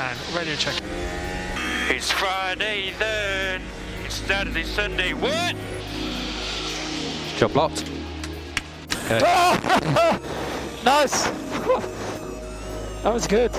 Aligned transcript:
and 0.00 0.18
radio 0.34 0.54
check. 0.56 0.80
It's 1.90 2.10
Friday 2.10 2.92
then. 2.98 3.60
It's 4.04 4.14
Saturday, 4.14 4.64
Sunday. 4.64 5.12
What? 5.12 5.54
Job 7.36 7.54
locked. 7.54 7.84
Nice! 10.84 11.28
That 13.02 13.14
was 13.14 13.26
good. 13.26 13.50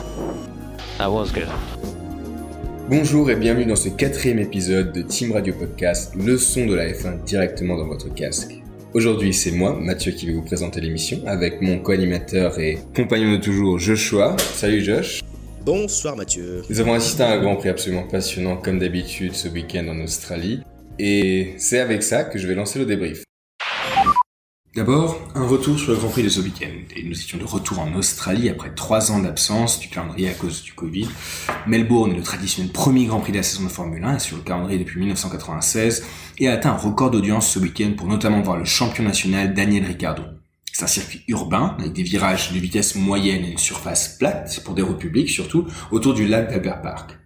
That 1.00 1.12
was 1.12 1.32
good. 1.32 1.48
Bonjour 2.90 3.30
et 3.32 3.36
bienvenue 3.36 3.66
dans 3.66 3.76
ce 3.76 3.90
quatrième 3.90 4.38
épisode 4.38 4.92
de 4.92 5.02
Team 5.02 5.32
Radio 5.32 5.54
Podcast, 5.54 6.14
le 6.16 6.38
son 6.38 6.68
de 6.68 6.76
la 6.76 6.92
F1 6.92 7.24
directement 7.24 7.76
dans 7.76 7.88
votre 7.88 8.14
casque. 8.14 8.54
Aujourd'hui, 8.94 9.34
c'est 9.34 9.52
moi, 9.52 9.76
Mathieu, 9.80 10.12
qui 10.12 10.28
vais 10.28 10.34
vous 10.34 10.44
présenter 10.44 10.80
l'émission 10.80 11.22
avec 11.26 11.60
mon 11.62 11.80
co-animateur 11.80 12.60
et 12.60 12.78
compagnon 12.96 13.32
de 13.32 13.38
toujours, 13.38 13.80
Joshua. 13.80 14.36
Salut 14.38 14.84
Josh. 14.84 15.22
Bonsoir 15.64 16.16
Mathieu. 16.16 16.64
Nous 16.72 16.80
avons 16.80 16.94
assisté 16.94 17.22
à 17.22 17.34
un 17.34 17.40
Grand 17.40 17.56
Prix 17.56 17.70
absolument 17.70 18.08
passionnant, 18.08 18.58
comme 18.58 18.80
d'habitude, 18.80 19.36
ce 19.36 19.48
week-end 19.48 19.88
en 19.90 20.02
Australie. 20.02 20.62
Et 20.98 21.54
c'est 21.60 21.80
avec 21.80 22.02
ça 22.02 22.24
que 22.24 22.40
je 22.40 22.48
vais 22.48 22.56
lancer 22.56 22.80
le 22.80 22.86
débrief. 22.86 23.24
D'abord, 24.76 25.20
un 25.36 25.46
retour 25.46 25.78
sur 25.78 25.92
le 25.92 25.98
Grand 26.00 26.08
Prix 26.08 26.24
de 26.24 26.30
ce 26.30 26.40
week-end. 26.40 26.72
Et 26.96 27.04
nous 27.04 27.20
étions 27.20 27.38
de 27.38 27.44
retour 27.44 27.78
en 27.78 27.94
Australie 27.94 28.50
après 28.50 28.74
trois 28.74 29.12
ans 29.12 29.20
d'absence 29.20 29.80
du 29.80 29.88
calendrier 29.90 30.30
à 30.30 30.34
cause 30.34 30.64
du 30.64 30.74
Covid. 30.74 31.08
Melbourne 31.68 32.14
est 32.14 32.18
le 32.18 32.24
traditionnel 32.24 32.72
premier 32.72 33.06
Grand 33.06 33.20
Prix 33.20 33.32
de 33.32 33.38
la 33.38 33.44
saison 33.44 33.66
de 33.66 33.70
Formule 33.70 34.04
1 34.04 34.18
sur 34.18 34.38
le 34.38 34.44
calendrier 34.44 34.80
depuis 34.80 35.00
1996 35.00 36.04
et 36.40 36.48
a 36.48 36.54
atteint 36.54 36.72
un 36.72 36.78
record 36.78 37.12
d'audience 37.12 37.48
ce 37.48 37.60
week-end 37.60 37.92
pour 37.96 38.08
notamment 38.08 38.42
voir 38.42 38.58
le 38.58 38.66
champion 38.66 39.04
national 39.04 39.54
Daniel 39.54 39.86
Ricciardo. 39.86 40.24
C'est 40.74 40.84
un 40.84 40.88
circuit 40.88 41.22
urbain 41.28 41.76
avec 41.80 41.94
des 41.94 42.04
virages 42.04 42.52
de 42.54 42.60
vitesse 42.60 42.96
moyenne 42.96 43.44
et 43.44 43.52
une 43.52 43.58
surface 43.58 44.18
plate 44.18 44.62
pour 44.64 44.74
des 44.74 44.82
routes 44.82 45.00
publiques 45.00 45.30
surtout 45.30 45.68
autour 45.92 46.14
du 46.14 46.28
lac 46.28 46.50
d'Albert 46.50 46.82
Park. 46.82 47.18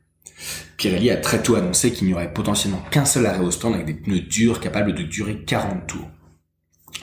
Pirelli 0.77 1.09
a 1.09 1.17
très 1.17 1.41
tôt 1.41 1.55
annoncé 1.55 1.91
qu'il 1.91 2.07
n'y 2.07 2.13
aurait 2.13 2.33
potentiellement 2.33 2.83
qu'un 2.91 3.05
seul 3.05 3.25
arrêt 3.25 3.43
au 3.43 3.51
stand 3.51 3.75
avec 3.75 3.85
des 3.85 3.93
pneus 3.93 4.21
durs 4.21 4.59
capables 4.59 4.93
de 4.93 5.03
durer 5.03 5.43
40 5.45 5.87
tours. 5.87 6.09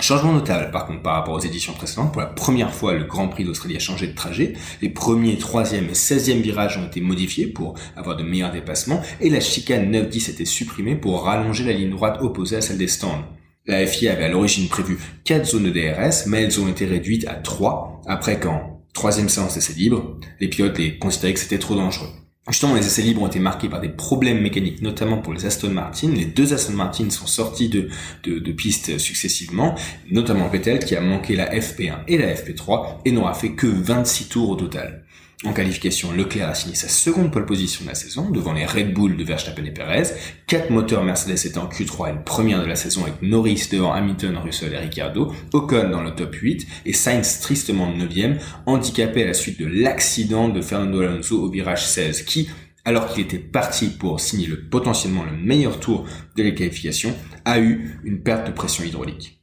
Changement 0.01 0.33
notable 0.33 0.71
par 0.73 0.87
contre 0.87 1.03
par 1.03 1.15
rapport 1.15 1.35
aux 1.35 1.41
éditions 1.41 1.75
précédentes, 1.75 2.13
pour 2.13 2.21
la 2.21 2.27
première 2.27 2.75
fois 2.75 2.93
le 2.95 3.05
Grand 3.05 3.29
Prix 3.29 3.45
d'Australie 3.45 3.77
a 3.77 3.81
changé 3.81 4.09
de 4.09 4.15
trajet, 4.15 4.55
les 4.81 4.89
premiers, 4.89 5.39
troisième 5.39 5.89
et 5.89 5.93
16e 5.93 6.41
virages 6.41 6.77
ont 6.77 6.87
été 6.87 7.01
modifiés 7.01 7.47
pour 7.47 7.79
avoir 7.97 8.17
de 8.17 8.25
meilleurs 8.25 8.53
dépassements 8.53 9.01
et 9.21 9.31
la 9.31 9.41
chicane 9.41 9.93
9-10 9.93 10.31
été 10.31 10.45
supprimée 10.45 10.97
pour 10.97 11.25
rallonger 11.25 11.65
la 11.65 11.73
ligne 11.73 11.91
droite 11.91 12.19
opposée 12.21 12.57
à 12.57 12.61
celle 12.61 12.79
des 12.79 12.89
stands. 12.89 13.25
La 13.65 13.87
FIA 13.87 14.13
avait 14.13 14.25
à 14.25 14.29
l'origine 14.29 14.69
prévu 14.69 14.99
4 15.25 15.47
zones 15.47 15.65
de 15.65 15.71
DRS, 15.71 16.27
mais 16.27 16.43
elles 16.43 16.61
ont 16.61 16.69
été 16.69 16.85
réduites 16.85 17.29
à 17.29 17.35
3 17.35 18.03
après 18.07 18.41
qu'en 18.41 18.83
troisième 18.93 19.29
séance 19.29 19.55
d'essai 19.55 19.75
libre, 19.75 20.19
les 20.41 20.49
pilotes 20.49 20.79
les 20.79 20.99
considéraient 20.99 21.35
que 21.35 21.41
c'était 21.41 21.59
trop 21.59 21.77
dangereux. 21.77 22.09
Justement, 22.49 22.75
les 22.75 22.85
essais 22.85 23.03
libres 23.03 23.23
ont 23.23 23.29
été 23.29 23.39
marqués 23.39 23.69
par 23.69 23.81
des 23.81 23.89
problèmes 23.89 24.41
mécaniques, 24.41 24.83
notamment 24.83 25.19
pour 25.19 25.33
les 25.33 25.47
Aston 25.47 25.71
Martin. 25.71 26.09
Les 26.09 26.25
deux 26.25 26.53
Aston 26.53 26.73
Martin 26.73 27.09
sont 27.09 27.29
sortis 27.29 27.69
de, 27.69 27.89
de, 28.25 28.41
de 28.41 28.53
pistes 28.53 28.99
successivement, 28.99 29.77
notamment 30.11 30.49
Vettel 30.49 30.81
qui 30.81 30.97
a 30.97 31.01
manqué 31.01 31.37
la 31.37 31.55
FP1 31.55 32.01
et 32.09 32.19
la 32.19 32.35
FP3 32.35 32.97
et 33.05 33.13
n'aura 33.13 33.35
fait 33.35 33.53
que 33.53 33.69
26 33.69 34.29
tours 34.29 34.51
au 34.51 34.57
total. 34.57 35.05
En 35.45 35.53
qualification, 35.53 36.13
Leclerc 36.13 36.51
a 36.51 36.55
signé 36.55 36.77
sa 36.77 36.89
seconde 36.89 37.33
pole 37.33 37.47
position 37.47 37.83
de 37.85 37.89
la 37.89 37.97
saison 37.97 38.31
devant 38.31 38.53
les 38.53 38.65
Red 38.65 38.95
Bull 38.95 39.17
de 39.17 39.25
Verstappen 39.25 39.65
et 39.65 39.73
Perez. 39.73 40.15
Quatre 40.47 40.71
moteurs 40.71 41.03
Mercedes 41.03 41.45
étaient 41.45 41.59
en 41.59 41.69
Q3 41.69 42.11
et 42.11 42.13
le 42.13 42.23
première 42.23 42.61
de 42.63 42.67
la 42.67 42.77
saison 42.77 43.03
avec 43.03 43.23
Norris 43.23 43.67
devant 43.73 43.93
Hamilton, 43.93 44.37
Russell 44.37 44.73
et 44.73 44.79
Ricciardo, 44.79 45.35
Ocon 45.53 45.91
dans 45.91 46.03
le 46.03 46.15
top 46.15 46.33
8 46.33 46.67
et 46.87 46.93
Sainz 46.93 47.41
tristement 47.41 47.93
9e, 47.93 48.39
handicapé 48.67 49.25
à 49.25 49.27
la 49.27 49.35
suite 49.35 49.59
de 49.59 49.67
l'accident 49.67 50.49
de 50.49 50.63
Fernando 50.63 51.01
Alonso 51.01 51.43
au 51.43 51.51
virage 51.51 51.87
16 51.87 52.23
qui, 52.23 52.49
alors 52.85 53.13
qu'il 53.13 53.25
était 53.25 53.39
parti 53.39 53.89
pour 53.89 54.21
signer 54.21 54.47
le, 54.47 54.69
potentiellement 54.69 55.25
le 55.25 55.37
meilleur 55.37 55.81
tour 55.81 56.07
de 56.37 56.43
la 56.45 56.53
qualification, 56.53 57.17
a 57.45 57.59
eu 57.59 57.99
une 58.05 58.23
perte 58.23 58.47
de 58.47 58.53
pression 58.53 58.85
hydraulique. 58.85 59.43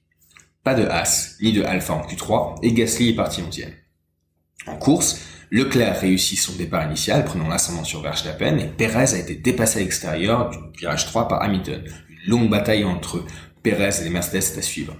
Pas 0.64 0.76
de 0.76 0.86
Haas, 0.86 1.36
ni 1.42 1.52
de 1.52 1.62
Alpha 1.62 1.94
en 1.94 2.08
Q3 2.08 2.60
et 2.64 2.72
Gasly 2.72 3.10
est 3.10 3.16
parti 3.16 3.42
11e. 3.42 3.74
En 4.68 4.78
course, 4.78 5.20
Leclerc 5.52 6.02
réussit 6.02 6.38
son 6.38 6.54
départ 6.54 6.86
initial, 6.86 7.26
prenant 7.26 7.48
l'ascendant 7.48 7.84
sur 7.84 8.02
Verstappen, 8.04 8.58
et 8.60 8.68
Perez 8.68 9.16
a 9.16 9.18
été 9.18 9.36
dépassé 9.36 9.80
à 9.80 9.82
l'extérieur 9.82 10.52
du 10.52 10.58
virage 10.80 11.08
3 11.08 11.28
par 11.28 11.42
Hamilton. 11.42 11.84
Une 12.10 12.32
longue 12.32 12.50
bataille 12.50 12.84
entre 12.84 13.26
Perez 13.64 14.02
et 14.02 14.04
les 14.04 14.12
Mercedes 14.12 14.38
est 14.38 14.58
à 14.60 14.62
suivre. 14.62 14.96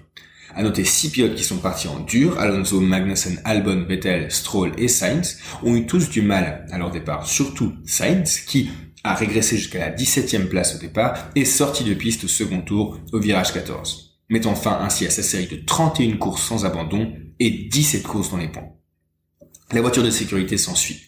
À 0.56 0.64
noter 0.64 0.84
six 0.84 1.12
pilotes 1.12 1.36
qui 1.36 1.44
sont 1.44 1.60
partis 1.60 1.88
en 1.88 2.00
dur, 2.00 2.40
Alonso, 2.40 2.82
Magnussen, 2.82 3.40
Albon, 3.46 3.86
Vettel, 3.88 4.32
Stroll 4.32 4.72
et 4.80 4.88
Sainz, 4.88 5.40
ont 5.62 5.76
eu 5.76 5.86
tous 5.86 6.10
du 6.10 6.24
mal 6.24 6.66
à 6.72 6.80
leur 6.80 6.90
départ, 6.90 7.28
surtout 7.28 7.74
Sainz, 7.86 8.40
qui 8.40 8.72
a 9.04 9.14
régressé 9.14 9.56
jusqu'à 9.56 9.80
la 9.80 9.92
17e 9.92 10.48
place 10.48 10.76
au 10.76 10.80
départ 10.80 11.30
et 11.36 11.46
sorti 11.46 11.84
de 11.84 11.94
piste 11.94 12.24
au 12.24 12.28
second 12.28 12.62
tour 12.62 13.00
au 13.14 13.20
virage 13.20 13.54
14, 13.54 14.20
mettant 14.30 14.56
fin 14.56 14.80
ainsi 14.82 15.06
à 15.06 15.12
sa 15.12 15.22
série 15.22 15.48
de 15.48 15.64
31 15.64 16.18
courses 16.18 16.42
sans 16.42 16.66
abandon 16.66 17.14
et 17.40 17.52
17 17.52 18.02
courses 18.04 18.32
dans 18.32 18.38
les 18.38 18.50
points. 18.50 18.79
La 19.72 19.82
voiture 19.82 20.02
de 20.02 20.10
sécurité 20.10 20.58
s'ensuit. 20.58 21.00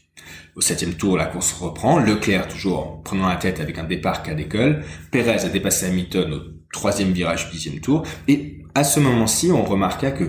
Au 0.56 0.62
septième 0.62 0.94
tour, 0.94 1.18
la 1.18 1.26
course 1.26 1.52
reprend. 1.54 1.98
Leclerc 1.98 2.48
toujours 2.48 3.02
prenant 3.02 3.28
la 3.28 3.36
tête 3.36 3.60
avec 3.60 3.80
un 3.80 3.86
départ 3.86 4.22
qu'à 4.22 4.36
décolle. 4.36 4.84
Perez 5.10 5.46
a 5.46 5.50
dépassé 5.50 5.88
Hamilton 5.88 6.34
au 6.34 6.42
troisième 6.72 7.12
virage 7.12 7.46
du 7.46 7.54
dixième 7.54 7.80
tour. 7.80 8.06
Et 8.28 8.60
à 8.76 8.84
ce 8.84 9.00
moment-ci, 9.00 9.52
on 9.52 9.64
remarqua 9.64 10.12
que 10.12 10.26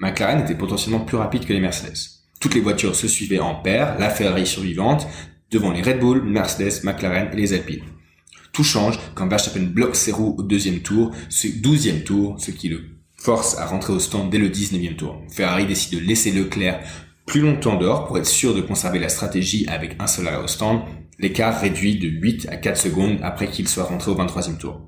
McLaren 0.00 0.40
était 0.40 0.54
potentiellement 0.54 1.00
plus 1.00 1.18
rapide 1.18 1.44
que 1.44 1.52
les 1.52 1.60
Mercedes. 1.60 1.98
Toutes 2.40 2.54
les 2.54 2.62
voitures 2.62 2.96
se 2.96 3.06
suivaient 3.06 3.38
en 3.38 3.56
paire, 3.56 3.98
la 3.98 4.08
Ferrari 4.08 4.46
survivante, 4.46 5.06
devant 5.50 5.70
les 5.70 5.82
Red 5.82 6.00
Bull, 6.00 6.22
Mercedes, 6.22 6.84
McLaren 6.84 7.28
et 7.32 7.36
les 7.36 7.52
Alpine. 7.52 7.84
Tout 8.52 8.64
change 8.64 8.98
quand 9.14 9.28
Verstappen 9.28 9.64
bloque 9.64 9.96
ses 9.96 10.12
roues 10.12 10.36
au 10.38 10.42
deuxième 10.42 10.80
tour, 10.80 11.14
ce 11.28 11.48
douzième 11.48 12.02
tour, 12.02 12.36
ce 12.40 12.50
qui 12.50 12.70
le 12.70 12.80
force 13.16 13.58
à 13.58 13.66
rentrer 13.66 13.92
au 13.92 13.98
stand 13.98 14.30
dès 14.30 14.38
le 14.38 14.48
19e 14.48 14.96
tour. 14.96 15.20
Ferrari 15.28 15.66
décide 15.66 15.98
de 15.98 16.04
laisser 16.04 16.30
Leclerc 16.30 16.80
plus 17.28 17.40
longtemps 17.42 17.76
dehors 17.76 18.06
pour 18.06 18.18
être 18.18 18.26
sûr 18.26 18.54
de 18.54 18.62
conserver 18.62 18.98
la 18.98 19.10
stratégie 19.10 19.66
avec 19.68 19.96
un 20.00 20.06
seul 20.06 20.26
arrêt 20.26 20.42
au 20.42 20.48
stand, 20.48 20.80
l'écart 21.18 21.60
réduit 21.60 21.98
de 21.98 22.08
8 22.08 22.48
à 22.50 22.56
4 22.56 22.76
secondes 22.76 23.18
après 23.22 23.48
qu'il 23.48 23.68
soit 23.68 23.84
rentré 23.84 24.10
au 24.10 24.16
23e 24.16 24.56
tour. 24.56 24.80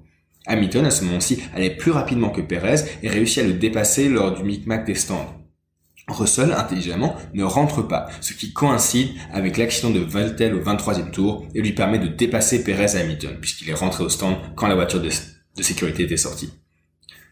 Hamilton, 0.47 0.87
à 0.87 0.91
ce 0.91 1.05
moment-ci, 1.05 1.43
allait 1.55 1.77
plus 1.77 1.91
rapidement 1.91 2.31
que 2.31 2.41
Perez 2.41 2.83
et 3.03 3.09
réussit 3.09 3.45
à 3.45 3.47
le 3.47 3.53
dépasser 3.53 4.09
lors 4.09 4.34
du 4.34 4.43
micmac 4.43 4.87
des 4.87 4.95
stands. 4.95 5.37
Russell, 6.09 6.53
intelligemment, 6.53 7.15
ne 7.34 7.45
rentre 7.45 7.83
pas, 7.83 8.09
ce 8.21 8.33
qui 8.33 8.53
coïncide 8.53 9.11
avec 9.33 9.59
l'accident 9.59 9.91
de 9.91 10.01
Vettel 10.01 10.55
au 10.55 10.61
23e 10.61 11.11
tour 11.11 11.47
et 11.55 11.61
lui 11.61 11.72
permet 11.72 11.99
de 11.99 12.09
dépasser 12.09 12.65
Perez 12.65 12.97
et 12.97 13.01
Hamilton, 13.03 13.37
puisqu'il 13.39 13.69
est 13.69 13.75
rentré 13.75 14.03
au 14.03 14.09
stand 14.09 14.37
quand 14.57 14.67
la 14.67 14.75
voiture 14.75 15.03
de 15.03 15.62
sécurité 15.62 16.05
était 16.05 16.17
sortie. 16.17 16.51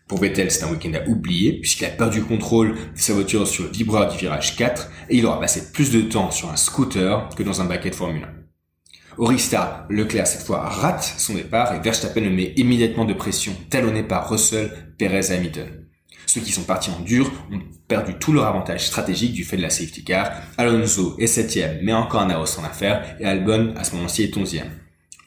Pour 0.09 0.21
Vettel, 0.21 0.51
c'est 0.51 0.65
un 0.65 0.71
week-end 0.71 0.95
à 0.95 1.07
oublier, 1.07 1.61
puisqu'il 1.61 1.85
a 1.85 1.91
perdu 1.91 2.21
le 2.21 2.25
contrôle 2.25 2.73
de 2.73 2.99
sa 2.99 3.13
voiture 3.13 3.47
sur 3.47 3.65
le 3.65 3.71
vibreur 3.71 4.11
du 4.11 4.17
virage 4.17 4.57
4, 4.57 4.91
et 5.11 5.19
il 5.19 5.27
aura 5.27 5.39
passé 5.39 5.71
plus 5.71 5.93
de 5.93 6.01
temps 6.01 6.31
sur 6.31 6.51
un 6.51 6.57
scooter 6.57 7.29
que 7.37 7.43
dans 7.43 7.61
un 7.61 7.67
baquet 7.67 7.91
de 7.91 7.95
Formule 7.95 8.25
1. 8.25 8.39
Au 9.19 9.31
Leclerc 9.31 10.27
cette 10.27 10.47
fois 10.47 10.61
rate 10.61 11.03
son 11.19 11.35
départ 11.35 11.75
et 11.75 11.81
Verstappen 11.81 12.21
le 12.21 12.31
met 12.31 12.55
immédiatement 12.57 13.05
de 13.05 13.13
pression, 13.13 13.53
talonné 13.69 14.03
par 14.03 14.31
Russell, 14.31 14.71
Perez 14.97 15.31
et 15.31 15.37
Hamilton. 15.37 15.67
Ceux 16.25 16.41
qui 16.41 16.53
sont 16.53 16.63
partis 16.63 16.91
en 16.91 17.01
dur 17.01 17.31
ont 17.53 17.59
perdu 17.89 18.15
tout 18.15 18.33
leur 18.33 18.47
avantage 18.47 18.87
stratégique 18.87 19.33
du 19.33 19.45
fait 19.45 19.57
de 19.57 19.63
la 19.63 19.71
safety 19.71 20.05
car. 20.05 20.31
Alonso 20.57 21.17
est 21.19 21.27
septième, 21.27 21.81
mais 21.83 21.93
encore 21.93 22.21
un 22.21 22.31
arrêt 22.31 22.59
en 22.59 22.65
affaire, 22.65 23.17
et 23.19 23.25
Albon, 23.25 23.75
à 23.77 23.85
ce 23.85 23.97
moment-ci, 23.97 24.23
est 24.23 24.37
onzième. 24.37 24.71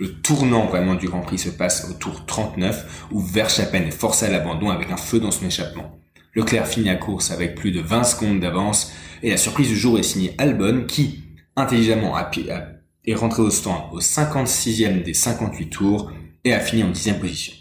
Le 0.01 0.13
tournant 0.13 0.65
vraiment 0.65 0.95
du 0.95 1.07
Grand 1.07 1.21
Prix 1.21 1.37
se 1.37 1.51
passe 1.51 1.87
au 1.87 1.93
tour 1.93 2.25
39 2.25 3.09
où 3.11 3.19
Verstappen 3.19 3.83
est 3.83 3.91
forcé 3.91 4.25
à 4.25 4.31
l'abandon 4.31 4.71
avec 4.71 4.89
un 4.89 4.97
feu 4.97 5.19
dans 5.19 5.29
son 5.29 5.45
échappement. 5.45 5.95
Leclerc 6.33 6.65
finit 6.65 6.87
la 6.87 6.95
course 6.95 7.29
avec 7.29 7.53
plus 7.53 7.71
de 7.71 7.81
20 7.81 8.03
secondes 8.03 8.39
d'avance 8.39 8.93
et 9.21 9.29
la 9.29 9.37
surprise 9.37 9.67
du 9.67 9.75
jour 9.75 9.99
est 9.99 10.03
signée 10.03 10.33
Albon 10.39 10.85
qui, 10.87 11.25
intelligemment, 11.55 12.15
est 12.17 13.13
rentré 13.13 13.43
au 13.43 13.51
stand 13.51 13.79
au 13.91 13.99
56e 13.99 15.03
des 15.03 15.13
58 15.13 15.69
tours 15.69 16.11
et 16.45 16.51
a 16.51 16.59
fini 16.59 16.81
en 16.81 16.89
10e 16.89 17.19
position. 17.19 17.53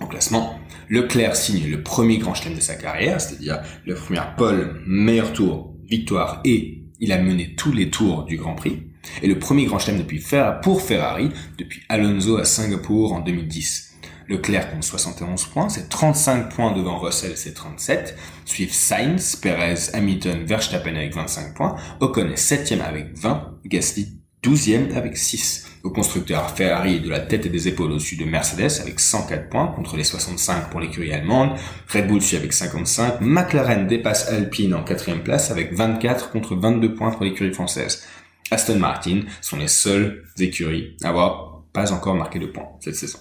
En 0.00 0.06
classement, 0.06 0.60
Leclerc 0.90 1.34
signe 1.34 1.70
le 1.70 1.82
premier 1.82 2.18
grand 2.18 2.34
chelem 2.34 2.56
de 2.56 2.60
sa 2.60 2.74
carrière, 2.74 3.22
c'est-à-dire 3.22 3.62
le 3.86 3.94
premier 3.94 4.20
pole, 4.36 4.82
meilleur 4.86 5.32
tour, 5.32 5.74
victoire 5.82 6.42
et 6.44 6.84
il 7.00 7.10
a 7.10 7.16
mené 7.16 7.54
tous 7.54 7.72
les 7.72 7.88
tours 7.88 8.24
du 8.24 8.36
Grand 8.36 8.54
Prix 8.54 8.82
et 9.22 9.26
le 9.26 9.38
premier 9.38 9.66
grand 9.66 9.78
chelem 9.78 9.98
depuis 9.98 10.24
pour 10.62 10.82
Ferrari 10.82 11.30
depuis 11.58 11.82
Alonso 11.88 12.36
à 12.36 12.44
Singapour 12.44 13.12
en 13.12 13.20
2010. 13.20 13.94
Leclerc 14.28 14.70
compte 14.70 14.84
71 14.84 15.44
points, 15.46 15.68
c'est 15.68 15.88
35 15.88 16.48
points 16.48 16.72
devant 16.72 16.98
Russell, 16.98 17.36
c'est 17.36 17.52
37. 17.52 18.16
Suivent 18.46 18.72
Sainz, 18.72 19.36
Perez, 19.36 19.90
Hamilton, 19.92 20.44
Verstappen 20.46 20.96
avec 20.96 21.14
25 21.14 21.54
points. 21.54 21.76
Ocon 22.00 22.30
est 22.30 22.36
7 22.36 22.80
avec 22.82 23.18
20. 23.18 23.58
Gasly 23.66 24.24
12e 24.44 24.94
avec 24.94 25.16
6. 25.16 25.66
Au 25.84 25.90
constructeur, 25.90 26.50
Ferrari 26.50 26.96
est 26.96 27.00
de 27.00 27.08
la 27.08 27.20
tête 27.20 27.46
et 27.46 27.48
des 27.48 27.68
épaules 27.68 27.92
au-dessus 27.92 28.16
de 28.16 28.24
Mercedes 28.24 28.80
avec 28.80 29.00
104 29.00 29.48
points 29.48 29.68
contre 29.68 29.96
les 29.96 30.04
65 30.04 30.70
pour 30.70 30.80
l'écurie 30.80 31.12
allemande. 31.12 31.58
Red 31.88 32.08
Bull 32.08 32.20
suit 32.20 32.36
avec 32.36 32.52
55. 32.52 33.20
McLaren 33.20 33.86
dépasse 33.86 34.28
Alpine 34.28 34.74
en 34.74 34.82
quatrième 34.82 35.22
place 35.22 35.50
avec 35.50 35.74
24 35.74 36.30
contre 36.30 36.56
22 36.56 36.94
points 36.94 37.10
pour 37.10 37.24
l'écurie 37.24 37.52
française. 37.52 38.06
Aston 38.50 38.78
Martin 38.78 39.22
sont 39.40 39.56
les 39.56 39.68
seules 39.68 40.24
écuries 40.38 40.96
à 41.02 41.08
avoir 41.08 41.64
pas 41.72 41.92
encore 41.92 42.14
marqué 42.14 42.38
de 42.38 42.46
points 42.46 42.68
cette 42.80 42.96
saison. 42.96 43.18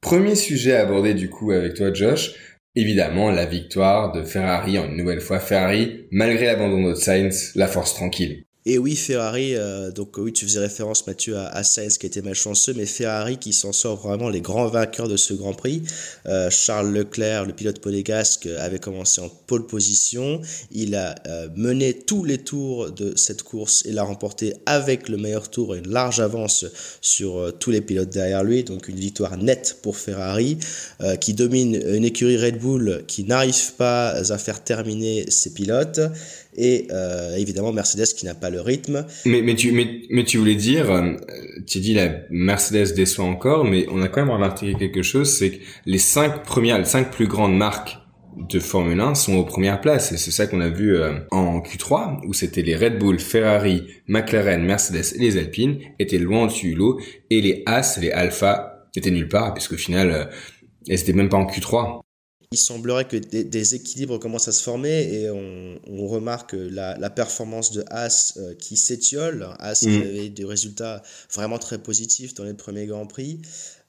Premier 0.00 0.36
sujet 0.36 0.76
à 0.76 0.82
aborder 0.82 1.14
du 1.14 1.28
coup 1.28 1.50
avec 1.50 1.74
toi 1.74 1.92
Josh, 1.92 2.34
évidemment 2.76 3.30
la 3.30 3.44
victoire 3.44 4.12
de 4.12 4.22
Ferrari 4.22 4.78
en 4.78 4.84
une 4.84 4.96
nouvelle 4.96 5.20
fois. 5.20 5.40
Ferrari, 5.40 6.06
malgré 6.12 6.46
l'abandon 6.46 6.88
de 6.88 6.94
Sainz, 6.94 7.52
la 7.56 7.66
force 7.66 7.94
tranquille. 7.94 8.45
Et 8.68 8.78
oui, 8.78 8.96
Ferrari, 8.96 9.54
euh, 9.54 9.92
donc 9.92 10.18
oui, 10.18 10.32
tu 10.32 10.44
faisais 10.44 10.58
référence 10.58 11.06
Mathieu 11.06 11.36
à, 11.36 11.62
Sainz 11.62 11.98
qui 11.98 12.06
était 12.06 12.20
malchanceux, 12.20 12.74
mais 12.74 12.84
Ferrari 12.84 13.38
qui 13.38 13.52
s'en 13.52 13.72
sort 13.72 13.96
vraiment 13.96 14.28
les 14.28 14.40
grands 14.40 14.66
vainqueurs 14.66 15.06
de 15.06 15.16
ce 15.16 15.34
Grand 15.34 15.54
Prix. 15.54 15.84
Euh, 16.26 16.50
Charles 16.50 16.92
Leclerc, 16.92 17.44
le 17.44 17.52
pilote 17.52 17.84
monégasque, 17.86 18.46
avait 18.58 18.80
commencé 18.80 19.20
en 19.20 19.28
pole 19.28 19.68
position. 19.68 20.40
Il 20.72 20.96
a 20.96 21.14
euh, 21.28 21.48
mené 21.54 21.94
tous 21.94 22.24
les 22.24 22.38
tours 22.38 22.90
de 22.90 23.16
cette 23.16 23.44
course 23.44 23.86
et 23.86 23.92
l'a 23.92 24.02
remporté 24.02 24.54
avec 24.66 25.08
le 25.08 25.16
meilleur 25.16 25.48
tour 25.48 25.76
et 25.76 25.78
une 25.78 25.88
large 25.88 26.18
avance 26.18 26.66
sur 27.00 27.52
tous 27.60 27.70
les 27.70 27.80
pilotes 27.80 28.10
derrière 28.10 28.42
lui. 28.42 28.64
Donc 28.64 28.88
une 28.88 28.96
victoire 28.96 29.36
nette 29.36 29.78
pour 29.80 29.96
Ferrari 29.96 30.58
qui 31.20 31.34
domine 31.34 31.80
une 31.86 32.04
écurie 32.04 32.36
Red 32.36 32.58
Bull 32.58 33.04
qui 33.06 33.22
n'arrive 33.22 33.74
pas 33.74 34.08
à 34.08 34.38
faire 34.38 34.64
terminer 34.64 35.30
ses 35.30 35.50
pilotes 35.50 36.00
et 36.56 36.88
euh, 36.90 37.36
évidemment 37.36 37.72
Mercedes 37.72 38.06
qui 38.16 38.26
n'a 38.26 38.34
pas 38.34 38.50
le 38.50 38.60
rythme. 38.60 39.06
Mais, 39.24 39.42
mais, 39.42 39.54
tu, 39.54 39.72
mais, 39.72 40.02
mais 40.10 40.24
tu 40.24 40.38
voulais 40.38 40.54
dire, 40.54 40.90
euh, 40.90 41.12
tu 41.66 41.80
dis 41.80 41.94
la 41.94 42.20
Mercedes 42.30 42.94
déçoit 42.94 43.24
encore, 43.24 43.64
mais 43.64 43.86
on 43.90 44.02
a 44.02 44.08
quand 44.08 44.20
même 44.20 44.34
remarqué 44.34 44.74
quelque 44.74 45.02
chose, 45.02 45.30
c'est 45.30 45.50
que 45.52 45.56
les 45.86 45.98
cinq 45.98 46.42
premières, 46.42 46.78
les 46.78 46.84
cinq 46.84 47.10
plus 47.10 47.26
grandes 47.26 47.56
marques 47.56 47.98
de 48.36 48.60
Formule 48.60 49.00
1 49.00 49.14
sont 49.14 49.36
aux 49.36 49.44
premières 49.44 49.80
places. 49.80 50.12
Et 50.12 50.16
c'est 50.16 50.30
ça 50.30 50.46
qu'on 50.46 50.60
a 50.60 50.68
vu 50.68 50.96
euh, 50.96 51.18
en 51.30 51.60
Q3 51.60 52.20
où 52.26 52.34
c'était 52.34 52.62
les 52.62 52.76
Red 52.76 52.98
Bull, 52.98 53.18
Ferrari, 53.18 53.86
McLaren, 54.08 54.62
Mercedes 54.62 55.14
et 55.16 55.18
les 55.18 55.38
Alpines 55.38 55.78
étaient 55.98 56.18
loin 56.18 56.44
au-dessus 56.44 56.70
du 56.70 56.74
lot. 56.74 57.00
Et 57.30 57.40
les 57.40 57.62
As, 57.66 57.98
les 57.98 58.10
Alpha 58.10 58.88
étaient 58.94 59.10
nulle 59.10 59.28
part 59.28 59.54
puisqu'au 59.54 59.76
final 59.76 60.10
euh, 60.10 60.24
elles 60.88 61.00
étaient 61.00 61.12
même 61.12 61.28
pas 61.28 61.36
en 61.36 61.46
Q3 61.46 62.00
il 62.52 62.58
semblerait 62.58 63.06
que 63.06 63.16
des, 63.16 63.74
équilibres 63.74 64.18
commencent 64.18 64.48
à 64.48 64.52
se 64.52 64.62
former 64.62 65.12
et 65.12 65.30
on, 65.30 66.06
remarque 66.06 66.54
la, 66.54 66.96
la, 66.96 67.10
performance 67.10 67.72
de 67.72 67.84
As 67.90 68.34
euh, 68.36 68.54
qui 68.54 68.76
s'étiole. 68.76 69.48
As 69.58 69.80
qui 69.80 69.88
mm. 69.88 70.02
avait 70.02 70.28
des 70.28 70.44
résultats 70.44 71.02
vraiment 71.32 71.58
très 71.58 71.78
positifs 71.78 72.34
dans 72.34 72.44
les 72.44 72.54
premiers 72.54 72.86
Grands 72.86 73.06
Prix. 73.06 73.40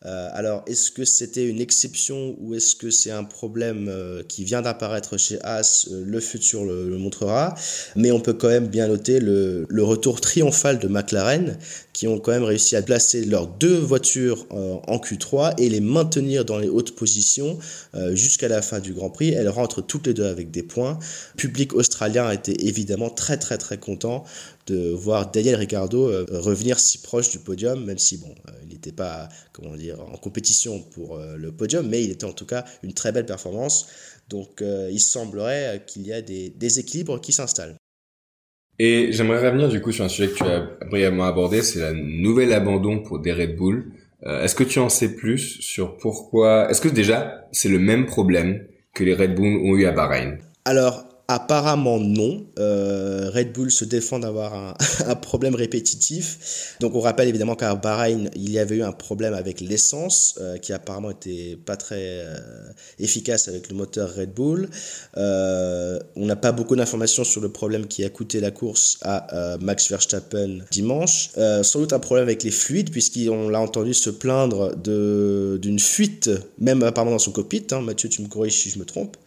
Euh, 0.05 0.29
alors, 0.33 0.63
est-ce 0.67 0.91
que 0.91 1.05
c'était 1.05 1.45
une 1.45 1.59
exception 1.59 2.35
ou 2.39 2.53
est-ce 2.53 2.75
que 2.75 2.91
c'est 2.91 3.09
un 3.09 3.23
problème 3.23 3.87
euh, 3.89 4.21
qui 4.23 4.43
vient 4.43 4.61
d'apparaître 4.61 5.17
chez 5.17 5.39
As 5.43 5.89
Le 5.91 6.19
futur 6.19 6.65
le, 6.65 6.97
montrera. 6.97 7.55
Mais 7.95 8.11
on 8.11 8.19
peut 8.19 8.33
quand 8.33 8.47
même 8.47 8.67
bien 8.67 8.87
noter 8.87 9.19
le, 9.19 9.65
le, 9.67 9.83
retour 9.83 10.21
triomphal 10.21 10.77
de 10.77 10.87
McLaren 10.87 11.57
qui 11.97 12.07
ont 12.07 12.19
quand 12.19 12.31
même 12.31 12.43
réussi 12.43 12.75
à 12.75 12.83
placer 12.83 13.25
leurs 13.25 13.47
deux 13.47 13.77
voitures 13.77 14.45
en 14.51 14.97
Q3 14.97 15.55
et 15.57 15.67
les 15.67 15.79
maintenir 15.79 16.45
dans 16.45 16.59
les 16.59 16.67
hautes 16.67 16.95
positions 16.95 17.57
jusqu'à 18.11 18.47
la 18.47 18.61
fin 18.61 18.79
du 18.79 18.93
Grand 18.93 19.09
Prix. 19.09 19.29
Elles 19.29 19.49
rentrent 19.49 19.81
toutes 19.81 20.05
les 20.05 20.13
deux 20.13 20.25
avec 20.25 20.51
des 20.51 20.61
points. 20.61 20.99
Le 21.33 21.37
public 21.37 21.73
australien 21.73 22.27
a 22.27 22.35
été 22.35 22.67
évidemment 22.67 23.09
très 23.09 23.37
très 23.37 23.57
très 23.57 23.79
content 23.79 24.25
de 24.67 24.91
voir 24.91 25.31
Daniel 25.31 25.55
Ricciardo 25.55 26.09
euh, 26.09 26.25
revenir 26.29 26.77
si 26.79 26.99
proche 26.99 27.31
du 27.31 27.39
podium, 27.39 27.83
même 27.85 27.97
si 27.97 28.17
bon, 28.17 28.35
euh, 28.49 28.51
il 28.63 28.69
n'était 28.69 28.91
pas 28.91 29.29
comment 29.53 29.75
dire 29.75 29.99
en 30.01 30.17
compétition 30.17 30.81
pour 30.81 31.15
euh, 31.15 31.37
le 31.37 31.51
podium, 31.51 31.87
mais 31.87 32.03
il 32.03 32.11
était 32.11 32.25
en 32.25 32.33
tout 32.33 32.45
cas 32.45 32.65
une 32.83 32.93
très 32.93 33.11
belle 33.11 33.25
performance. 33.25 33.87
Donc 34.29 34.61
il 34.61 34.99
semblerait 34.99 35.85
qu'il 35.87 36.05
y 36.05 36.11
a 36.11 36.21
des 36.21 36.49
déséquilibres 36.49 37.21
qui 37.21 37.31
s'installent. 37.31 37.77
Et 38.79 39.11
j'aimerais 39.11 39.45
revenir 39.45 39.69
du 39.69 39.81
coup 39.81 39.91
sur 39.91 40.05
un 40.05 40.09
sujet 40.09 40.29
que 40.29 40.35
tu 40.35 40.43
as 40.43 40.69
brièvement 40.89 41.25
abordé, 41.25 41.61
c'est 41.61 41.79
la 41.79 41.93
nouvelle 41.93 42.53
abandon 42.53 42.99
pour 42.99 43.19
des 43.19 43.33
Red 43.33 43.55
Bull. 43.55 43.91
est-ce 44.23 44.55
que 44.55 44.63
tu 44.63 44.79
en 44.79 44.89
sais 44.89 45.15
plus 45.15 45.59
sur 45.61 45.97
pourquoi? 45.97 46.69
Est-ce 46.69 46.81
que 46.81 46.89
déjà 46.89 47.47
c'est 47.51 47.69
le 47.69 47.79
même 47.79 48.05
problème 48.05 48.65
que 48.93 49.03
les 49.03 49.13
Red 49.13 49.35
Bull 49.35 49.61
ont 49.63 49.75
eu 49.75 49.85
à 49.85 49.91
Bahreïn? 49.91 50.37
Alors 50.65 51.06
Apparemment 51.29 51.99
non. 51.99 52.45
Euh, 52.57 53.29
Red 53.33 53.51
Bull 53.51 53.69
se 53.69 53.83
défend 53.83 54.17
d'avoir 54.17 54.53
un, 54.53 54.73
un, 55.07 55.15
problème 55.15 55.55
répétitif. 55.55 56.77
Donc 56.79 56.95
on 56.95 57.01
rappelle 57.01 57.27
évidemment 57.27 57.55
qu'à 57.55 57.75
Bahreïn, 57.75 58.29
il 58.33 58.49
y 58.49 58.59
avait 58.59 58.77
eu 58.77 58.83
un 58.83 58.93
problème 58.93 59.33
avec 59.33 59.59
l'essence 59.59 60.35
euh, 60.39 60.57
qui 60.57 60.71
apparemment 60.71 61.11
était 61.11 61.57
pas 61.65 61.75
très 61.75 62.21
euh, 62.21 62.37
efficace 62.99 63.49
avec 63.49 63.67
le 63.67 63.75
moteur 63.75 64.15
Red 64.15 64.33
Bull. 64.33 64.69
Euh, 65.17 65.99
on 66.15 66.25
n'a 66.25 66.37
pas 66.37 66.53
beaucoup 66.53 66.77
d'informations 66.77 67.25
sur 67.25 67.41
le 67.41 67.49
problème 67.49 67.87
qui 67.87 68.05
a 68.05 68.09
coûté 68.09 68.39
la 68.39 68.51
course 68.51 68.97
à 69.01 69.35
euh, 69.35 69.57
Max 69.59 69.89
Verstappen 69.89 70.59
dimanche. 70.71 71.31
sans 71.35 71.79
doute 71.79 71.91
un 71.91 71.99
problème 71.99 72.25
avec 72.25 72.43
les 72.43 72.51
fluides 72.51 72.89
puisqu'on 72.89 73.49
l'a 73.49 73.59
entendu 73.59 73.93
se 73.93 74.09
plaindre 74.09 74.77
d'une 74.77 75.79
fuite, 75.79 76.29
même 76.57 76.83
apparemment 76.83 77.11
dans 77.11 77.19
son 77.19 77.31
cockpit. 77.31 77.67
Hein. 77.71 77.81
Mathieu, 77.81 78.07
tu 78.07 78.21
me 78.21 78.29
corriges 78.29 78.61
si 78.61 78.69
je 78.69 78.79
me 78.79 78.85
trompe. 78.85 79.17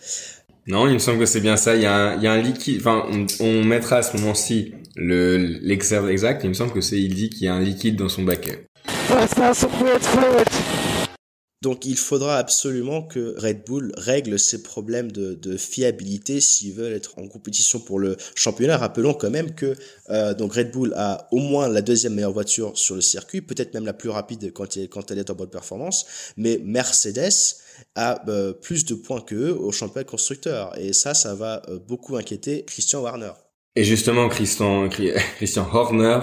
Non, 0.66 0.86
il 0.86 0.94
me 0.94 0.98
semble 0.98 1.18
que 1.18 1.26
c'est 1.26 1.40
bien 1.40 1.56
ça. 1.56 1.74
Il 1.74 1.82
y 1.82 1.86
a 1.86 1.94
un, 1.94 2.16
il 2.16 2.22
y 2.22 2.26
a 2.26 2.32
un 2.32 2.40
liquide. 2.40 2.80
Enfin, 2.80 3.06
on, 3.40 3.64
mettra 3.64 3.96
à 3.96 4.02
ce 4.02 4.16
moment-ci 4.16 4.74
le 4.96 5.36
l'exergue 5.62 6.10
exact. 6.10 6.42
Il 6.44 6.48
me 6.48 6.54
semble 6.54 6.72
que 6.72 6.80
c'est. 6.80 6.98
Il 7.00 7.14
dit 7.14 7.30
qu'il 7.30 7.44
y 7.44 7.48
a 7.48 7.54
un 7.54 7.60
liquide 7.60 7.96
dans 7.96 8.08
son 8.08 8.22
baquet. 8.22 8.66
Donc 11.62 11.84
il 11.84 11.98
faudra 11.98 12.38
absolument 12.38 13.02
que 13.02 13.34
Red 13.36 13.64
Bull 13.66 13.92
règle 13.98 14.38
ses 14.38 14.62
problèmes 14.62 15.12
de, 15.12 15.34
de 15.34 15.58
fiabilité 15.58 16.40
s'ils 16.40 16.72
veulent 16.72 16.94
être 16.94 17.18
en 17.18 17.28
compétition 17.28 17.80
pour 17.80 17.98
le 17.98 18.16
championnat. 18.34 18.78
Rappelons 18.78 19.12
quand 19.12 19.28
même 19.28 19.54
que 19.54 19.76
euh, 20.08 20.32
donc 20.32 20.54
Red 20.54 20.70
Bull 20.70 20.94
a 20.96 21.28
au 21.32 21.38
moins 21.38 21.68
la 21.68 21.82
deuxième 21.82 22.14
meilleure 22.14 22.32
voiture 22.32 22.78
sur 22.78 22.94
le 22.94 23.02
circuit, 23.02 23.42
peut-être 23.42 23.74
même 23.74 23.84
la 23.84 23.92
plus 23.92 24.08
rapide 24.08 24.54
quand, 24.54 24.74
elle, 24.78 24.88
quand 24.88 25.10
elle 25.10 25.18
est 25.18 25.28
en 25.28 25.34
bonne 25.34 25.50
performance, 25.50 26.06
mais 26.38 26.58
Mercedes 26.64 27.56
a 27.94 28.26
euh, 28.30 28.54
plus 28.54 28.86
de 28.86 28.94
points 28.94 29.20
qu'eux 29.20 29.52
au 29.52 29.70
championnat 29.70 30.04
constructeur. 30.04 30.78
Et 30.78 30.94
ça, 30.94 31.12
ça 31.12 31.34
va 31.34 31.60
euh, 31.68 31.78
beaucoup 31.78 32.16
inquiéter 32.16 32.64
Christian 32.64 33.02
Warner. 33.02 33.32
Et 33.76 33.84
justement, 33.84 34.28
Christian, 34.28 34.88
Christian 35.37 35.67
Horner 35.72 36.20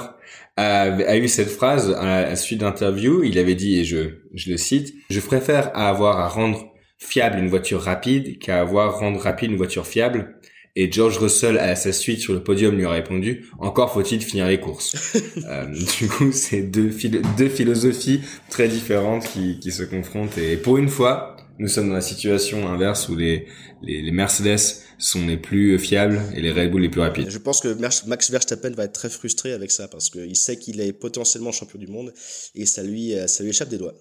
a, 0.57 0.81
a, 0.81 1.17
eu 1.17 1.27
cette 1.27 1.49
phrase 1.49 1.91
à 1.91 2.23
la 2.23 2.35
suite 2.35 2.59
d'interview. 2.59 3.23
Il 3.23 3.37
avait 3.39 3.55
dit, 3.55 3.79
et 3.79 3.85
je, 3.85 4.19
je 4.33 4.51
le 4.51 4.57
cite, 4.57 4.93
je 5.09 5.19
préfère 5.19 5.75
avoir 5.77 6.19
à 6.19 6.27
rendre 6.27 6.73
fiable 6.97 7.37
une 7.37 7.47
voiture 7.47 7.81
rapide 7.81 8.39
qu'à 8.39 8.59
avoir 8.59 8.99
rendre 8.99 9.19
rapide 9.19 9.51
une 9.51 9.57
voiture 9.57 9.85
fiable. 9.85 10.39
Et 10.75 10.91
George 10.91 11.17
Russell, 11.17 11.57
à 11.57 11.75
sa 11.75 11.91
suite 11.91 12.19
sur 12.19 12.33
le 12.33 12.43
podium, 12.43 12.75
lui 12.75 12.85
a 12.85 12.91
répondu 12.91 13.47
encore 13.57 13.91
faut-il 13.91 14.21
finir 14.21 14.47
les 14.47 14.59
courses. 14.59 15.17
euh, 15.49 15.65
du 15.65 16.07
coup, 16.07 16.31
c'est 16.31 16.61
deux, 16.61 16.91
deux 17.35 17.49
philosophies 17.49 18.21
très 18.51 18.67
différentes 18.67 19.25
qui, 19.25 19.59
qui 19.59 19.71
se 19.71 19.81
confrontent. 19.81 20.37
Et 20.37 20.55
pour 20.55 20.77
une 20.77 20.89
fois, 20.89 21.36
nous 21.59 21.67
sommes 21.67 21.87
dans 21.89 21.95
la 21.95 22.01
situation 22.01 22.67
inverse 22.67 23.09
où 23.09 23.15
les, 23.15 23.47
les, 23.81 24.01
les, 24.01 24.11
Mercedes 24.11 24.83
sont 24.97 25.25
les 25.25 25.37
plus 25.37 25.77
fiables 25.79 26.21
et 26.35 26.41
les 26.41 26.51
Red 26.51 26.71
Bull 26.71 26.81
les 26.81 26.89
plus 26.89 27.01
rapides. 27.01 27.29
Je 27.29 27.37
pense 27.37 27.61
que 27.61 27.73
Max 28.07 28.31
Verstappen 28.31 28.71
va 28.71 28.85
être 28.85 28.93
très 28.93 29.09
frustré 29.09 29.53
avec 29.53 29.71
ça 29.71 29.87
parce 29.87 30.09
qu'il 30.09 30.35
sait 30.35 30.57
qu'il 30.57 30.81
est 30.81 30.93
potentiellement 30.93 31.51
champion 31.51 31.79
du 31.79 31.87
monde 31.87 32.13
et 32.55 32.65
ça 32.65 32.83
lui, 32.83 33.13
ça 33.27 33.43
lui 33.43 33.49
échappe 33.49 33.69
des 33.69 33.77
doigts. 33.77 33.95